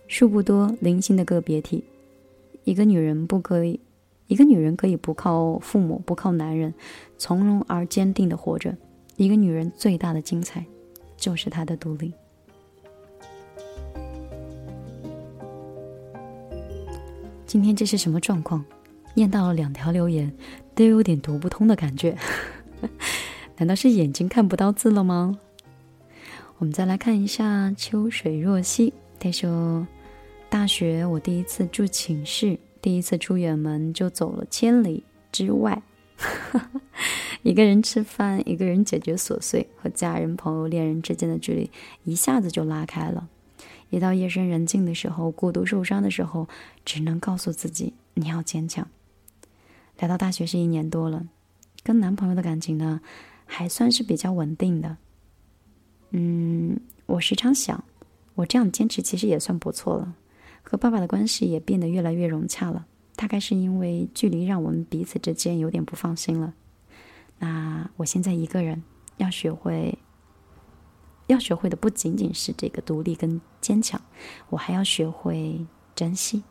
[0.06, 1.84] 数不多零星的个别体，
[2.64, 3.78] 一个女人不可以，
[4.26, 6.74] 一个女人可以不靠父母，不靠男人，
[7.16, 8.76] 从容而坚定的活着。
[9.16, 10.64] 一个女人最大的精彩，
[11.16, 12.12] 就是她的独立。
[17.46, 18.64] 今天这是什么状况？
[19.14, 20.32] 念到了两条留言，
[20.74, 22.16] 都有点读不通的感觉。
[23.58, 25.38] 难道是眼睛看不到字了吗？
[26.58, 29.86] 我们再来看一下秋水若曦，他说
[30.48, 35.82] ：“大学我第一次住寝室，第一次出远门就走了千里之外，
[37.42, 41.70] 一个人吃饭，一个人解决琐碎，和家人、朋友、恋人之间的距离
[42.04, 43.28] 一下子就拉开了。”
[43.90, 46.46] 一到夜深人静的时候，孤独受伤的时候，
[46.84, 48.86] 只能告诉自己你要坚强。
[50.00, 51.28] 来到大学是一年多了，
[51.82, 53.00] 跟男朋友的感情呢，
[53.44, 54.96] 还算是比较稳定的。
[56.10, 57.84] 嗯，我时常想，
[58.34, 60.14] 我这样坚持其实也算不错了。
[60.62, 66.54] 和爸爸的关系也变得越来越融洽了，大概是因为距离让我们彼此之间有点不放心了。
[67.38, 68.82] 那我现在一个人，
[69.18, 69.98] 要学会。
[71.26, 74.00] 要学会的不仅仅是这个独立跟坚强，
[74.48, 76.42] 我还要学会珍惜。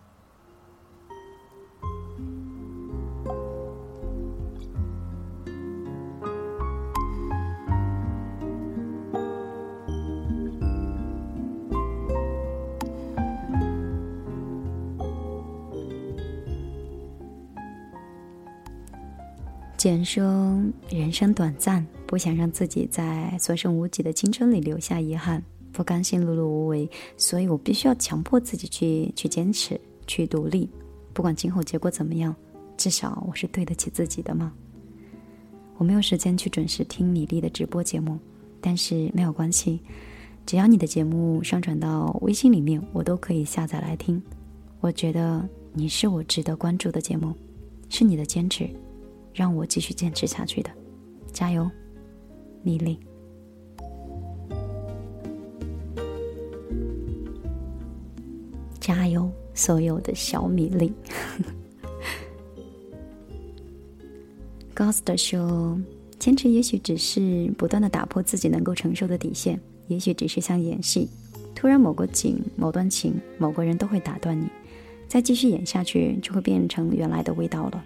[19.80, 20.62] 简说
[20.92, 30.70] ：“人生短暂。”不想让自己在所剩无几的青春里留下遗憾，不甘心碌碌无为，所以我必须要强迫自己去去坚持，去独立。
[31.14, 32.36] 不管今后结果怎么样，
[32.76, 34.52] 至少我是对得起自己的嘛？
[35.78, 38.20] 我没有时间去准时听米粒的直播节目，
[38.60, 39.80] 但是没有关系，
[40.46, 44.22] 只要你的节目上传到微信里面，我都可以下载来听。
[44.82, 47.34] 我觉得你是我值得关注的节目，
[47.88, 48.68] 是你的坚持，
[49.40, 50.70] 让我继续坚持下去的，
[51.32, 51.72] 加油！
[52.62, 53.00] 米粒，
[58.82, 59.32] 加油！
[59.54, 60.92] 所有的小米粒。
[64.76, 65.80] Ghost 说
[66.20, 71.08] ：“坚持也许只是不断的打破自己能够承受的底线，也许只是像演戏，
[71.56, 74.50] 突然某个景、某段情、某个人都会打断你，
[75.08, 77.86] 再继续演下去就会变成原来的味道了。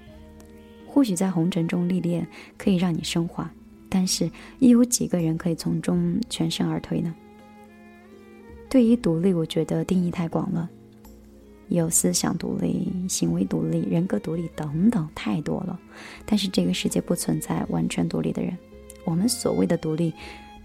[0.94, 3.52] 或许在红尘中历练，可以让你升华。”
[3.90, 4.30] 但是，
[4.60, 7.14] 又有几个人可以从中全身而退呢？
[8.70, 10.70] 对于独立，我觉得定义太广了，
[11.70, 15.80] 有思想独立、行为独立、人格独立等等，太多了。
[16.28, 18.56] 但是这个世界不存在完全独立的人，
[19.04, 20.14] 我们所谓的独立，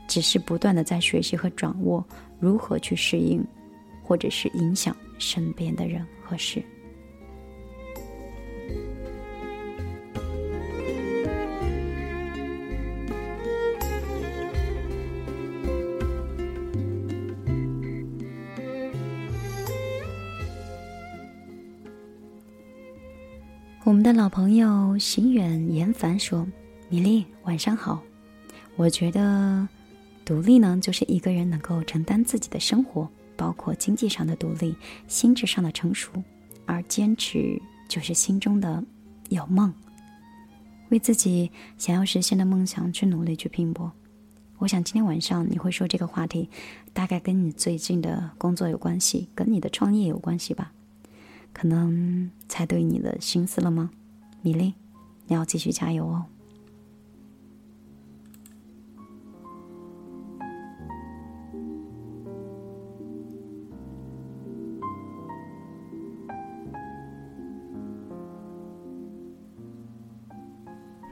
[0.06, 2.06] 只是不断的在学习和掌握
[2.38, 3.42] 如何去适应，
[4.02, 6.62] 或者是影响身边的人和事。
[23.88, 26.46] 我们的老朋友行远言凡说
[26.90, 28.02] ：“米粒，晚上好。
[28.76, 29.66] 我觉得
[30.26, 34.76] 独立呢，就是一个人能够承担自己的生活，包括经济上的独立，
[35.06, 36.12] 心智上的成熟；
[36.66, 37.58] 而坚持
[37.88, 38.84] 就是心中的
[39.30, 39.72] 有梦，
[40.90, 43.90] 为自己想要实现的梦想去努力去拼搏。
[44.58, 46.46] 我想今天晚上你会说这个话题，
[46.92, 50.72] 大概跟你最近的工作有关系，跟你的创业有关系吧。”
[51.60, 53.90] 可能猜对你的心思了吗，
[54.42, 54.74] 米粒？
[55.26, 56.24] 你要继续加油哦！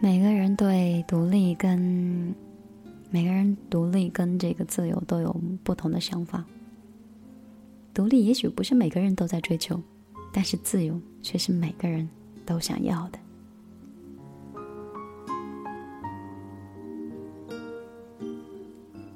[0.01, 2.33] 每个人对独立跟
[3.11, 5.35] 每个人独立跟这个自由都有
[5.65, 6.45] 不同的想法。
[7.93, 9.83] 独立也许不是每个人都在追求。
[10.33, 12.09] 但是自由却是每个人
[12.45, 13.19] 都想要的。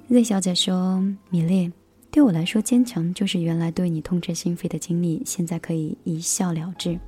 [0.08, 1.00] Z 小姐说
[1.30, 1.70] ：“米列，
[2.10, 6.98] 对我来说，坚强就是原来对你痛彻心扉的经历，现在可以一笑了之；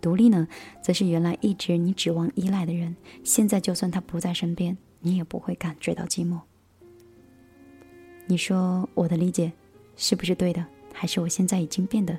[0.00, 0.48] 独立呢，
[0.82, 6.40] 则是原来一直你指望依赖的人，现在就算他不在身边，你也不会感觉到寂寞。
[8.26, 9.52] 你说我的理解
[9.96, 10.66] 是不是对的？
[10.92, 12.18] 还是我现在已经变得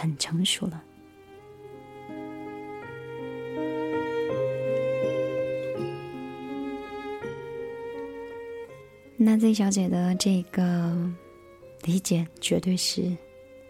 [0.00, 0.82] 很成熟了？”
[9.16, 11.10] 那 Z 小姐的这个
[11.84, 13.16] 理解绝对是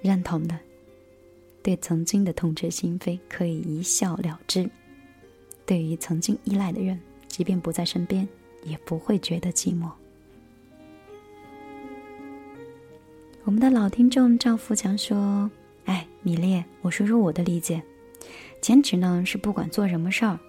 [0.03, 0.59] 认同的，
[1.63, 4.69] 对曾经的痛彻心扉可以一笑了之，
[5.65, 6.99] 对于曾经依赖的人，
[7.29, 8.27] 即便不在身边，
[8.65, 9.89] 也不会觉得寂寞。
[13.45, 15.49] 我们的老听众赵富强说：“，
[16.25, 17.81] 米列，我说说我的理解，
[18.61, 20.41] 坚持呢是不管做什么事儿，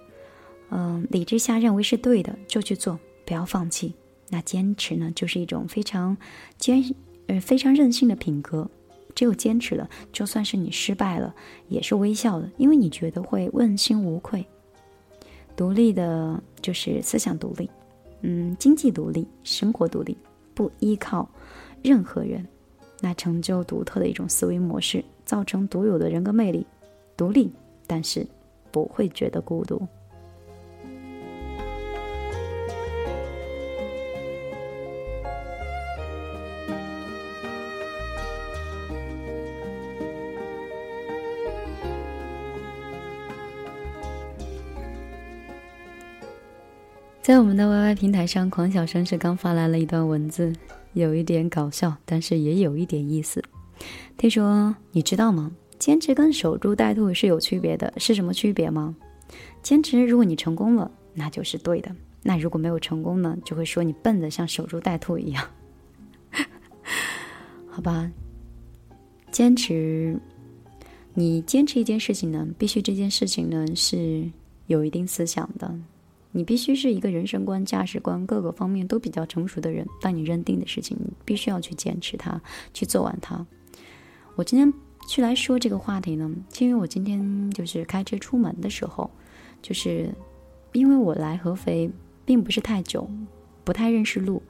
[0.70, 3.94] 嗯，理智下认为是对的就去做，不要放弃。”
[4.28, 6.16] 那坚持呢，就是一种非常
[6.58, 6.82] 坚
[7.28, 8.68] 呃非常任性的品格。
[9.14, 11.34] 只有坚持了，就算是你失败了，
[11.68, 14.44] 也是微笑的，因为你觉得会问心无愧。
[15.54, 17.70] 独立的，就是思想独立，
[18.22, 20.18] 嗯，经济独立，生活独立，
[20.54, 21.26] 不依靠
[21.82, 22.46] 任何人，
[23.00, 26.66] 那成就独特的一种思维模式，造成独有的人格魅力。
[27.14, 27.52] 独立，
[27.86, 28.26] 但是
[28.70, 29.86] 不会觉得孤独。
[47.22, 50.52] 在我们的 YY 平台上，狂小生是刚发来了一段文字，
[50.92, 53.42] 有一点搞笑，但是也有一点意思。
[54.16, 55.52] 他说：“你知道吗？
[55.78, 58.96] 坚持跟守株待兔是有区别的，是什么区别吗？
[59.62, 61.90] 坚持，如果你成功了，那就是对的；
[62.22, 65.48] 那如果没有成功呢，就会说你笨的像守株待兔一样。
[67.68, 68.10] 好吧，
[69.30, 70.18] 坚持，
[71.14, 74.30] 你坚持一件事情呢，必须这件事情呢是
[74.66, 75.74] 有一定思想的。”
[76.32, 79.86] 你必须是一个人生观、价值观各个方面都比较成熟的人。
[80.02, 82.38] 当你认定的事情，你必须要去坚持它，
[82.74, 83.46] 去做完它。
[84.36, 84.70] 我今天
[85.08, 89.10] 去来说这个话题呢，是因为我今天就是开车出门的时候，
[89.62, 90.10] 就是
[90.72, 91.90] 因为我来合肥
[92.26, 93.08] 并不是太久，
[93.64, 94.42] 不太认识路，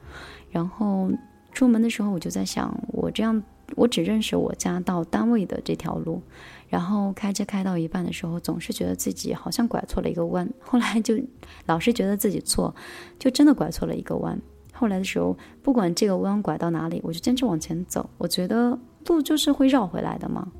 [0.51, 1.09] 然后
[1.53, 3.41] 出门的时候我就在想，我这样
[3.77, 6.21] 我只认识我家到单位的这条路。
[6.67, 10.49] 然后开车开到一半的时候，总是觉得自己好像拐错了一个弯。
[10.59, 11.17] 后来就
[11.65, 12.75] 老是觉得自己错，
[13.17, 14.37] 就真的拐错了一个弯。
[14.73, 18.09] 后来的时候，不管这个弯拐到哪里，我就坚持往前走。
[18.17, 18.77] 我觉得
[19.07, 20.51] 路就是会绕回来的嘛。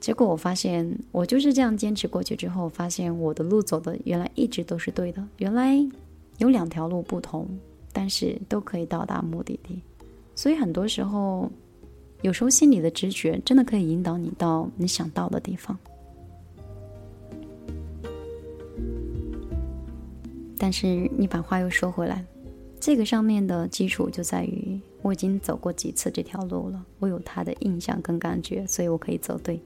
[0.00, 5.22] 结果我发现，我就是这样坚持过去之后，发现我的路走的原来一直都是对的。
[5.36, 5.74] 原来
[6.38, 7.48] 有两条路不同，
[7.92, 9.80] 但是都可以到达目的地。
[10.34, 11.50] 所以很多时候。
[12.22, 15.78] 有时候心里的直觉真的可以引导你到你想到的地方，
[20.58, 22.24] 但是你把话又说回来，
[22.80, 24.57] 这个上面的基础就在于。
[25.08, 29.58] 我已经走过几次这条路了，我有他的印象跟感觉，所以我可以走对，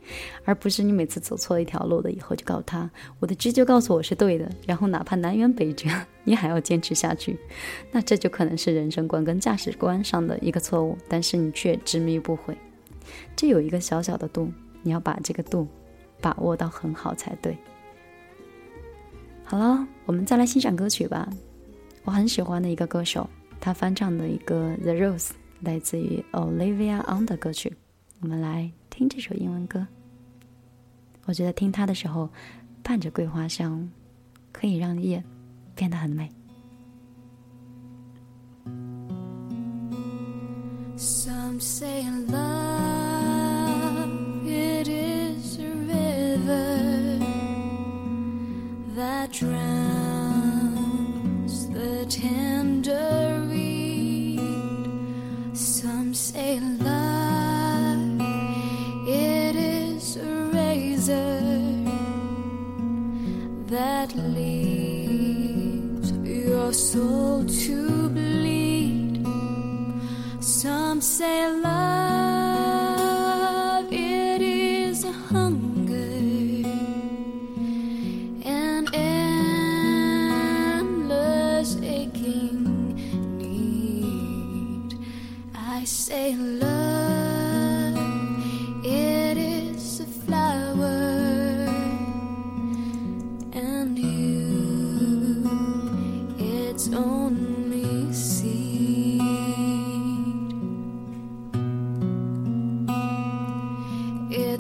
[0.45, 2.89] 而不是你每次走错一条路了以后就告诉他，
[3.19, 5.89] 我的直觉告诉我是对的，然后哪怕南辕北辙，
[6.23, 7.37] 你还要坚持下去，
[7.91, 12.57] 那这就可能是人生观跟价值观上的一个错误，但是你却执迷不悔，
[13.35, 14.49] 这有一个小小的度，
[14.83, 15.67] 你要把这个度
[16.21, 17.59] 把握到很好才对。
[19.43, 21.29] 好了，我们再来欣赏歌曲吧，
[22.05, 23.29] 我很喜欢的一个歌手。
[23.65, 25.29] 他翻唱的一个《The Rose》，
[25.61, 27.73] 来自于 Olivia On 的歌曲。
[28.19, 29.87] 我们来听这首英文歌。
[31.27, 32.29] 我觉得听它的时候，
[32.83, 33.89] 伴着桂花香，
[34.51, 35.23] 可以让夜
[35.77, 36.29] 变得很美。
[40.97, 42.41] Some say love
[44.45, 47.21] it is a river
[48.97, 49.53] that drowns
[51.71, 52.72] the tender.
[63.73, 69.27] That leaves your soul to bleed.
[70.41, 72.12] Some say love,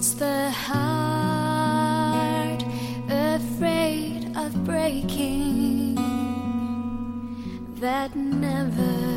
[0.02, 2.64] It's the heart
[3.08, 5.94] afraid of breaking
[7.78, 9.11] that never.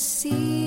[0.00, 0.59] See.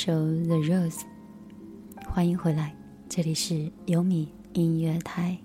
[0.00, 0.12] 首
[0.46, 1.00] 《The Rose》，
[2.06, 2.72] 欢迎回来，
[3.08, 5.36] 这里是优米音乐台。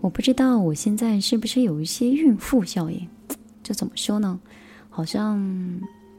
[0.00, 3.08] 我不知道我现在是不是有一些孕妇效应，
[3.60, 4.38] 这怎么说呢？
[4.88, 5.44] 好像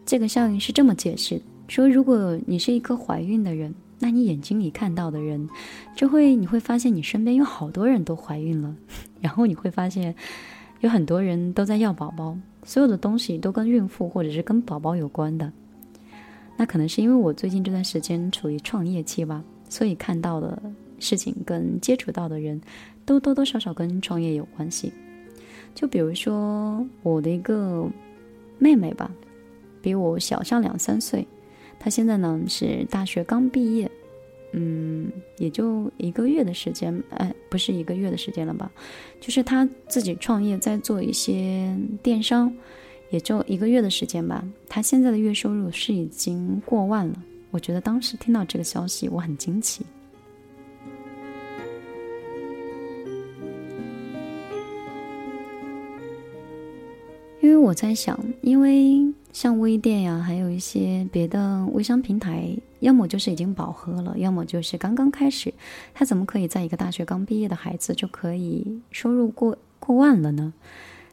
[0.06, 5.48] 这个效应是这么解释：说如果你是一个怀孕的人，那你眼睛里看到的人，
[5.96, 8.76] 就会你会发现你身边有好多人都怀孕了，
[9.22, 10.14] 然后你会发现。
[10.82, 12.38] 有很多人都在要宝宝，
[12.70, 15.52] 所有的东西都跟孕妇或者是跟宝宝有关的。
[16.56, 20.62] 那可能是因为我最近这段时间处于创业期吧，所以看到的
[21.00, 22.62] 事情跟接触到的人
[23.06, 24.94] 都多多少少跟创业有关系。
[25.74, 27.90] 就比如说我的一个
[28.60, 29.10] 妹妹吧，
[29.82, 31.28] 比我小上两三岁，
[31.80, 33.90] 她现在呢是大学刚毕业。
[34.52, 38.72] 嗯，也就一个月的时间，哎，不是一个月的时间了吧？
[39.22, 42.52] 就是他自己创业，在做一些电商，
[43.12, 44.44] 也就一个月的时间吧。
[44.68, 47.24] 他现在的月收入是已经过万了。
[47.52, 49.86] 我觉得当时听到这个消息，我很惊奇。
[57.42, 59.02] 因为我在想，因为
[59.32, 62.50] 像微店呀，还有一些别的微商平台，
[62.80, 65.54] 要么就是已经饱和了，要么就是刚刚开始。
[65.94, 70.54] 他怎么可以在一个大学刚毕业的孩子就可以收入过过万了呢？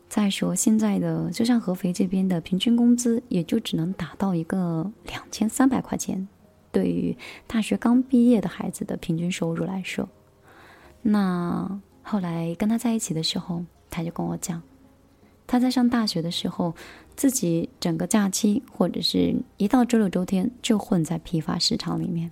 [0.09, 6.27] 再说现在的，就像合肥这边的平均工资，也就只能达到一个两千三百块钱，
[6.73, 10.09] 对于大学刚毕业的孩子的平均收入来说。
[11.03, 14.63] 那后来跟他在一起的时候，他就跟我讲，
[15.47, 16.75] 他在上大学的时候，
[17.15, 22.31] 自己整个假期或者是一到周六周天就混在批发市场里面。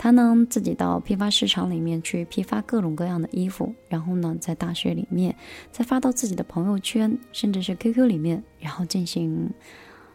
[0.00, 5.34] 他呢自己到批发市场里面去批发各种各样的衣服，然后呢在大学里面
[5.72, 9.50] 再发到自己的朋友圈，甚至是 QQ 里面，然后进行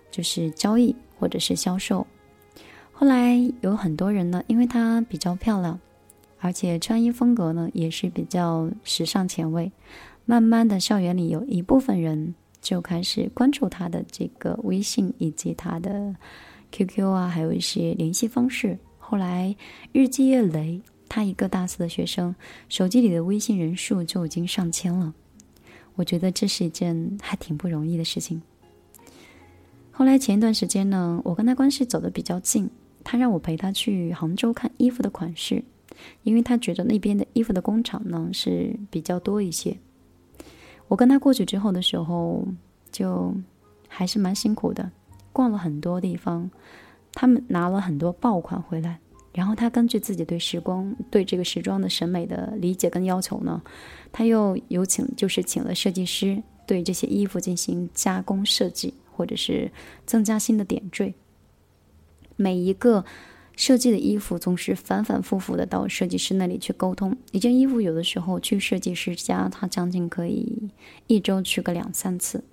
[0.10, 2.08] 就是交易或者是销售。
[2.94, 5.78] 后来有很多人呢，因为她比较漂亮，
[6.40, 9.70] 而且穿衣风格呢也是比较时尚前卫，
[10.26, 16.16] 慢慢的校园里有一部分人就开始关注他的这个微信以及他的
[16.72, 18.80] QQ 啊，还有一些联系方式。
[18.98, 19.56] 后来
[19.92, 22.34] 日积月累，他一个大四的学生，
[22.70, 25.14] 手机里的微信人数就已经上千了。
[25.96, 28.42] 我觉得这是一件还挺不容易的事情。
[29.92, 32.70] 后来前一段时间呢，我跟他关系走得比较近，
[33.04, 35.64] 他让我陪他去杭州看衣服的款式，
[36.24, 39.78] 因为他觉得那边的衣服的工厂呢是比较多一些。
[40.94, 42.46] 我跟他过去之后的时候，
[42.92, 43.34] 就
[43.88, 44.92] 还是蛮辛苦的，
[45.32, 46.48] 逛了很多地方，
[47.14, 49.00] 他们拿了很多爆款回来。
[49.34, 53.60] 然后他根据自己对时光、对这个时装的审美的理解跟要求呢，
[54.12, 59.72] 他又有请，就是请了设计师对这些衣服进行加工设计，或者是
[60.06, 61.16] 增加新的点缀。
[62.36, 63.04] 每一个
[63.56, 67.16] 设计的衣服总是反反复复的到设计师那里去沟通。
[67.32, 70.70] 一件衣服有的时候去设计师家，他将近可以
[71.08, 72.44] 一周去个两三次。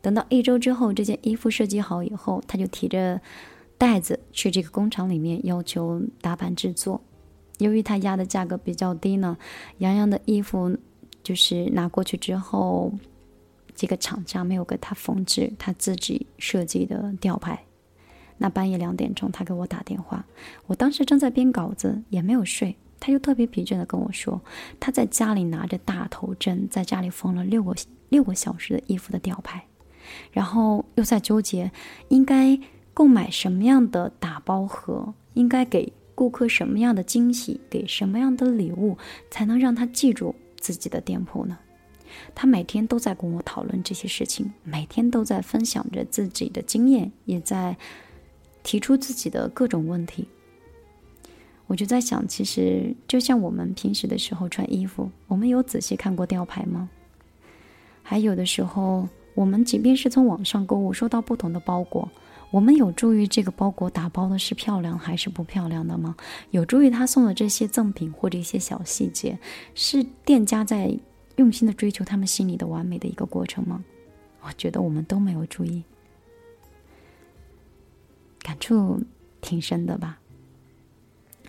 [0.00, 3.20] 等到一周之后，这件衣服设计好以后，他就提着。
[3.76, 7.02] 袋子去这个工厂里面要求打版制作，
[7.58, 9.36] 由于他压的价格比较低呢，
[9.78, 10.74] 洋洋的衣服
[11.24, 12.92] 就是拿过去之后，
[13.74, 17.64] 这个厂家没有给他缝制他自己设计的吊牌。
[18.44, 20.22] 那半夜两点钟，他给我打电话，
[20.66, 24.38] 我当时正在编稿子，也没有睡，他就特别疲倦的跟我说，
[24.78, 27.74] 他在家里拿着大头针，在家里缝了六个
[28.10, 29.64] 六个小时的衣服的吊牌，
[30.30, 31.72] 然后又在纠结
[32.08, 32.60] 应该。
[32.96, 38.96] 购买什么样的打包盒，应该给顾客什么样的惊喜，给什么样的礼物，
[39.32, 41.58] 才能让他记住自己的店铺呢？
[42.36, 47.76] 他每天都在跟我讨论这些事情，每天都在分享着自己的经验，也在
[48.64, 50.26] 提出自己的各种问题。
[51.68, 56.90] 我就在想，其实就像我们平时的时候穿衣服，我们有仔细看过吊牌吗？
[58.02, 62.10] 还有的时候，我们即便是从网上购物，收到不同的包裹。
[62.50, 66.14] 我们有注意这个包裹打包的是漂亮还是不漂亮的吗？
[66.50, 69.38] 有注意他送的这些赠品或者一些小细节，
[69.74, 70.94] 是店家在
[71.36, 73.82] 用心的追求他们心里的完美的一个过程吗？
[74.42, 75.82] 我觉得我们都没有注意，
[78.44, 79.02] 感触
[79.40, 80.20] 挺深的吧。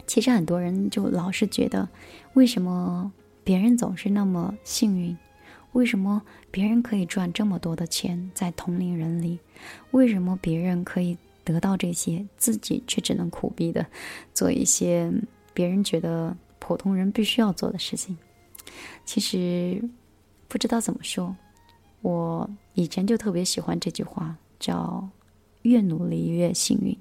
[0.08, 1.88] 其实很多人就老是觉得，
[2.34, 3.12] 为什么
[3.44, 5.16] 别人总是那么幸运？
[5.74, 6.22] 为什么
[6.52, 9.40] 别人可以赚这么多的钱在同龄人里？
[9.92, 13.86] 为什么别人可以得到这些，自己却只能苦逼的
[14.34, 15.12] 做一些
[15.54, 18.18] 别人觉得普通人必须要做的事情？
[19.04, 19.84] 其实
[20.48, 21.36] 不知道怎么说，
[22.02, 25.10] 我以前就特别喜欢这句话，叫
[25.66, 26.98] “越努力越幸运”。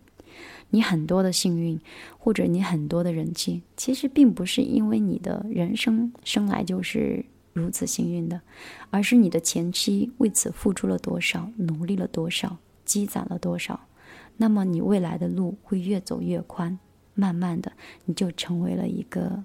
[0.71, 1.81] 你很多的幸运，
[2.19, 7.25] 或者你很多的人气，其实并不是因为你的人生生来就是。
[7.55, 8.41] 如此幸运的，
[8.91, 13.87] 而是你的前妻为此付出了多少，努力了多少，积攒了多少，
[14.39, 16.77] 那么你未来的路会越走越宽，
[17.15, 17.71] 慢慢的
[18.07, 19.45] 你就成为了一个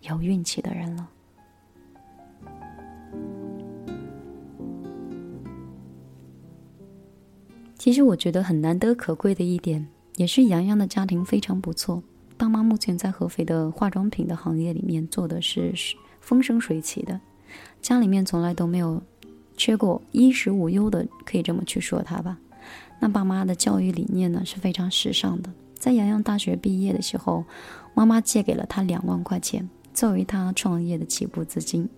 [0.00, 1.10] 有运气的人了。
[7.80, 12.02] 其实我觉得很难得可贵的一点，也是洋洋的家庭非常不错，
[12.36, 15.72] 爸妈目前在合肥的化妆品的行业里面做的是
[16.20, 17.18] 风生水起的。
[17.80, 19.02] 家里面从来都没有
[19.56, 22.36] 缺过衣食无忧的，可以这么去说他吧。
[22.98, 25.50] 那爸妈的教育理念呢是非常时尚的。
[25.74, 27.46] 在洋洋大学毕业的时候，
[27.94, 31.88] 妈妈借给了他两万块钱作为他创业的起步资金。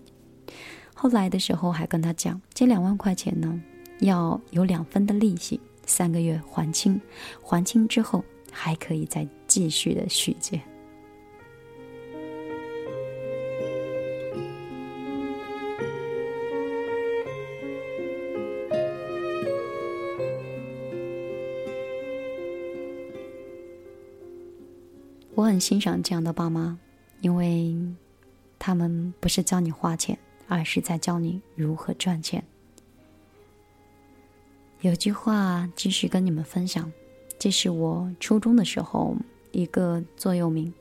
[0.93, 3.61] 后来的时候还跟他讲，这两万块钱呢
[3.99, 6.99] 要有两分的利息，三个月还清，
[7.41, 10.61] 还清之后还可以再继续的续借。
[25.35, 26.77] 我很欣赏这样的爸妈，
[27.21, 27.75] 因为
[28.59, 30.17] 他们不是教你花钱，
[30.47, 32.41] 而是在教你如何赚钱。
[34.83, 36.91] 有句话继续跟你们分享，
[37.39, 39.15] 这是我初中的时候
[39.53, 40.73] 一个座右铭：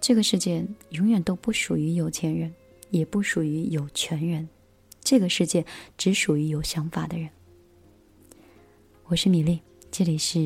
[0.00, 2.54] 这个世界永远都不属于有钱人，
[2.88, 4.48] 也不属于有权人，
[5.02, 5.62] 这个世界
[5.98, 7.28] 只属于有想法的人。
[9.04, 10.38] 我是米粒，这里是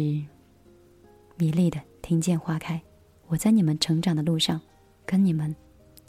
[1.36, 1.80] 米粒的。
[2.02, 2.82] 听见花开，
[3.28, 4.60] 我在你们成长的路上，
[5.06, 5.54] 跟你们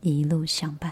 [0.01, 0.91] 一路相伴。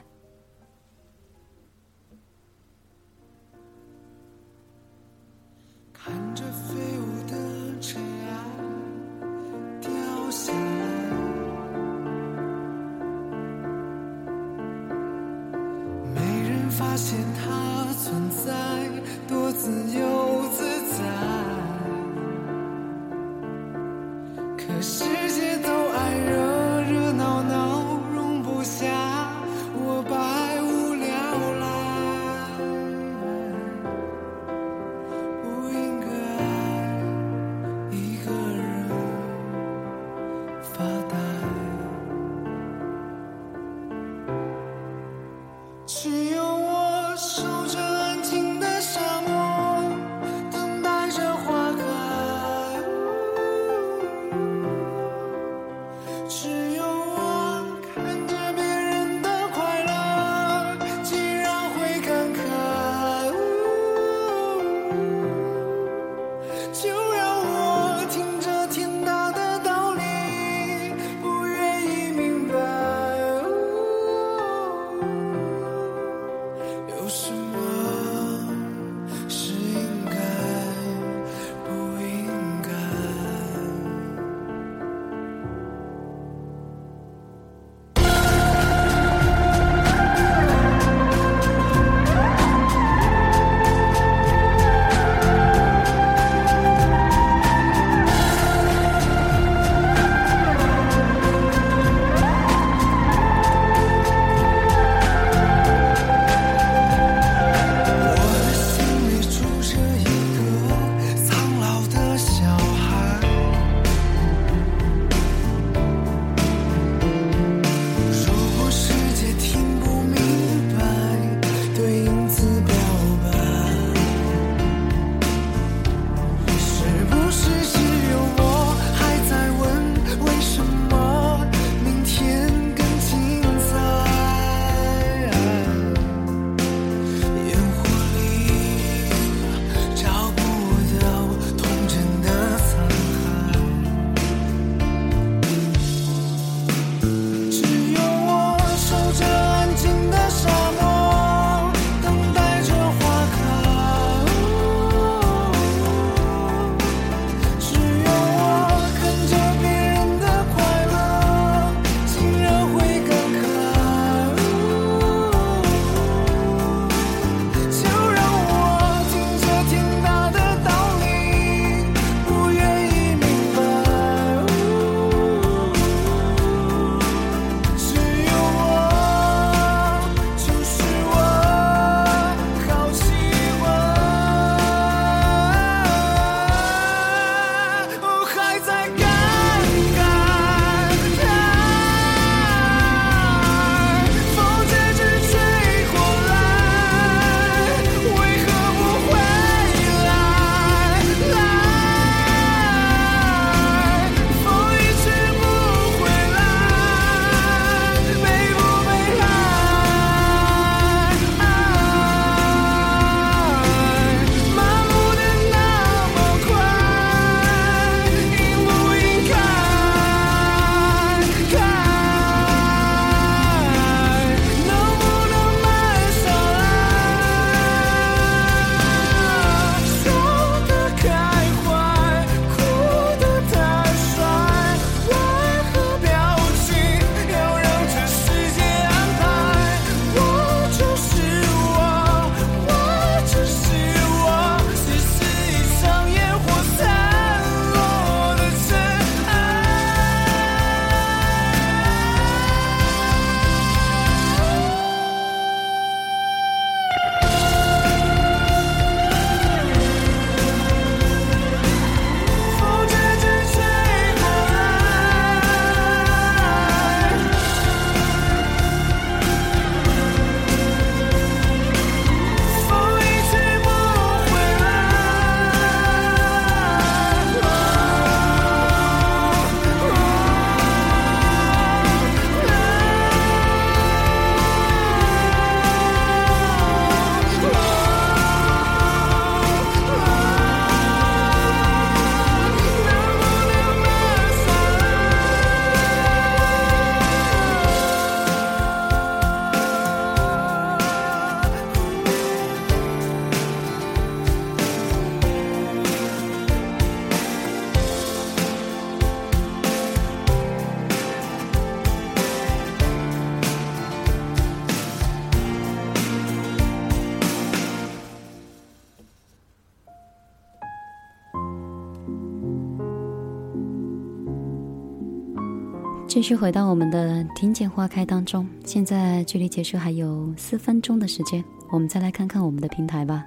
[326.11, 333.23] 继续回到我们的听见花开当中，现在距离结束还有四分钟的时间，我们再来看看我们的平台吧。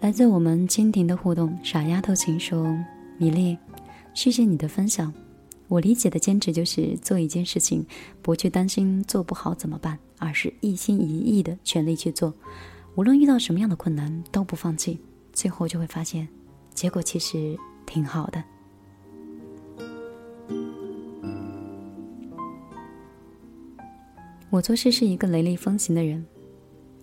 [0.00, 2.74] 来自我们蜻蜓的互动，傻丫头请说
[3.20, 3.58] ：“米粒，
[4.14, 5.12] 谢谢你的分享。
[5.66, 7.84] 我理解的坚持就是做一件事情，
[8.22, 12.32] 不去担心做不好怎么办，而是一心一意的全力去做，
[12.94, 14.98] 无论遇到什么样的困难都不放弃，
[15.34, 16.26] 最后就会发现，
[16.72, 18.42] 结果其实挺好的。”
[24.50, 26.24] 我做事是一个雷厉风行的人，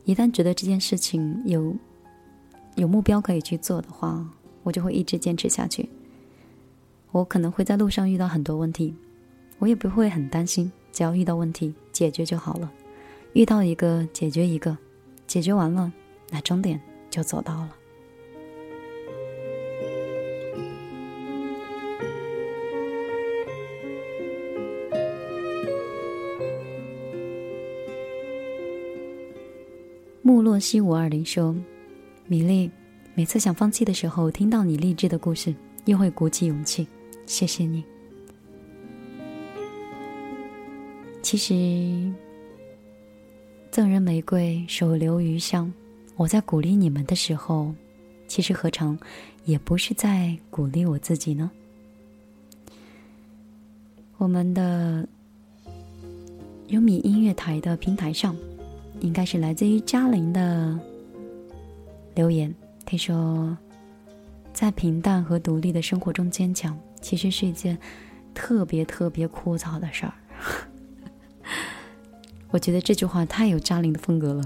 [0.04, 1.76] 一旦觉得这件事情有。
[2.76, 4.30] 有目标可以去做的话，
[4.62, 5.88] 我就会一直坚持下去。
[7.14, 8.94] 我可能会在路上遇到很多问题，
[9.60, 12.70] 我也不会很担心，只要遇到问题解决就好了。
[13.32, 14.78] 遇到一个解决一个，
[15.26, 15.90] 解决完了，
[16.30, 16.78] 那终点
[17.10, 17.70] 就走到了。
[30.28, 31.56] 穆洛西五二零说。
[32.26, 32.72] 米粒，
[33.14, 35.54] 每次想放弃的时候，听到你励志的故事，
[35.86, 36.88] 又会鼓起勇气。
[37.28, 37.84] 谢谢你。
[41.22, 42.12] 其实，
[43.70, 45.72] 赠人玫瑰，手留余香。
[46.16, 47.72] 我在鼓励你们的时候，
[48.28, 48.98] 其实何尝
[49.44, 51.52] 也不是在鼓励我自己呢？
[54.18, 55.08] 我们的
[56.70, 58.36] 优米音乐台的平台上，
[59.06, 60.80] 应该是来自于嘉玲的。
[62.16, 62.54] 留言，
[62.86, 63.56] 他说
[64.52, 67.78] ：“在平淡和独立的生活中坚强，其实是一件
[68.34, 70.14] 特别特别枯燥的事儿。
[72.50, 74.44] ”我觉得这句话太有嘉玲的风格了。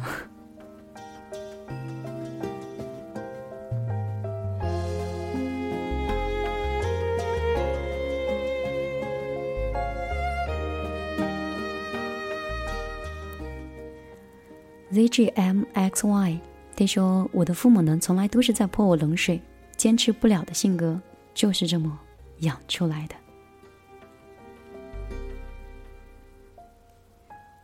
[14.99, 16.37] V g m x y，。
[16.75, 19.41] 他说：“我的父母呢，从来都是在泼我冷水。
[19.77, 20.99] 坚持不了的性格，
[21.33, 21.97] 就是这么
[22.39, 23.15] 养出来的。”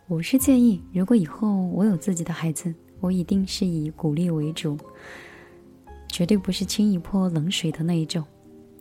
[0.08, 4.78] 我是建议，如果以后我有自己的孩子，我一定是以鼓励为主，
[6.08, 8.24] 绝对不是轻易泼冷水的那一种。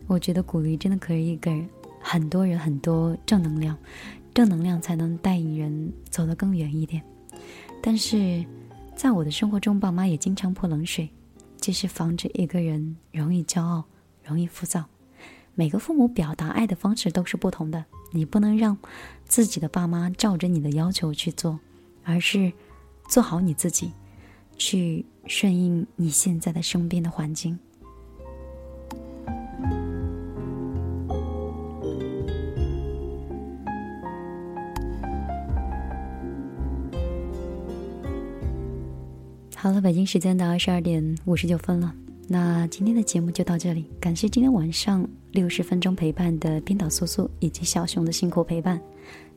[0.07, 1.67] 我觉得鼓励真的可以给
[1.99, 3.77] 很多人很多正能量，
[4.33, 7.03] 正能量才能带引人走得更远一点。
[7.85, 8.43] 但是。
[8.97, 11.11] 在我的生活中，爸妈也经常泼冷水，
[11.61, 13.85] 这是防止一个人容易骄傲、
[14.23, 14.85] 容易浮躁。
[15.57, 18.79] 每个父母表达爱的方式都是不同的，你不能让
[19.25, 21.59] 自己的爸妈照着你的要求去做，
[22.05, 22.53] 而是
[23.09, 23.91] 做好你自己，
[24.57, 27.59] 去顺应你现在的身边的环境。
[39.65, 41.91] 好了，北京时间的二十二点五十九分了，
[42.29, 43.87] 那今天的节目就到这里。
[43.99, 48.79] 感谢今天晚上六十分钟陪伴的编导素素以及小熊的辛苦陪伴。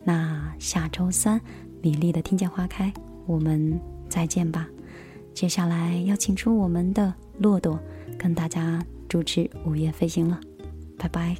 [0.03, 1.39] 那下周三
[1.81, 2.93] 米粒的听见花开，
[3.25, 4.67] 我们再见吧。
[5.33, 7.79] 接下来要请出我们的骆驼，
[8.17, 10.37] 跟大家主持午夜飞行了，
[10.97, 11.37] 拜拜。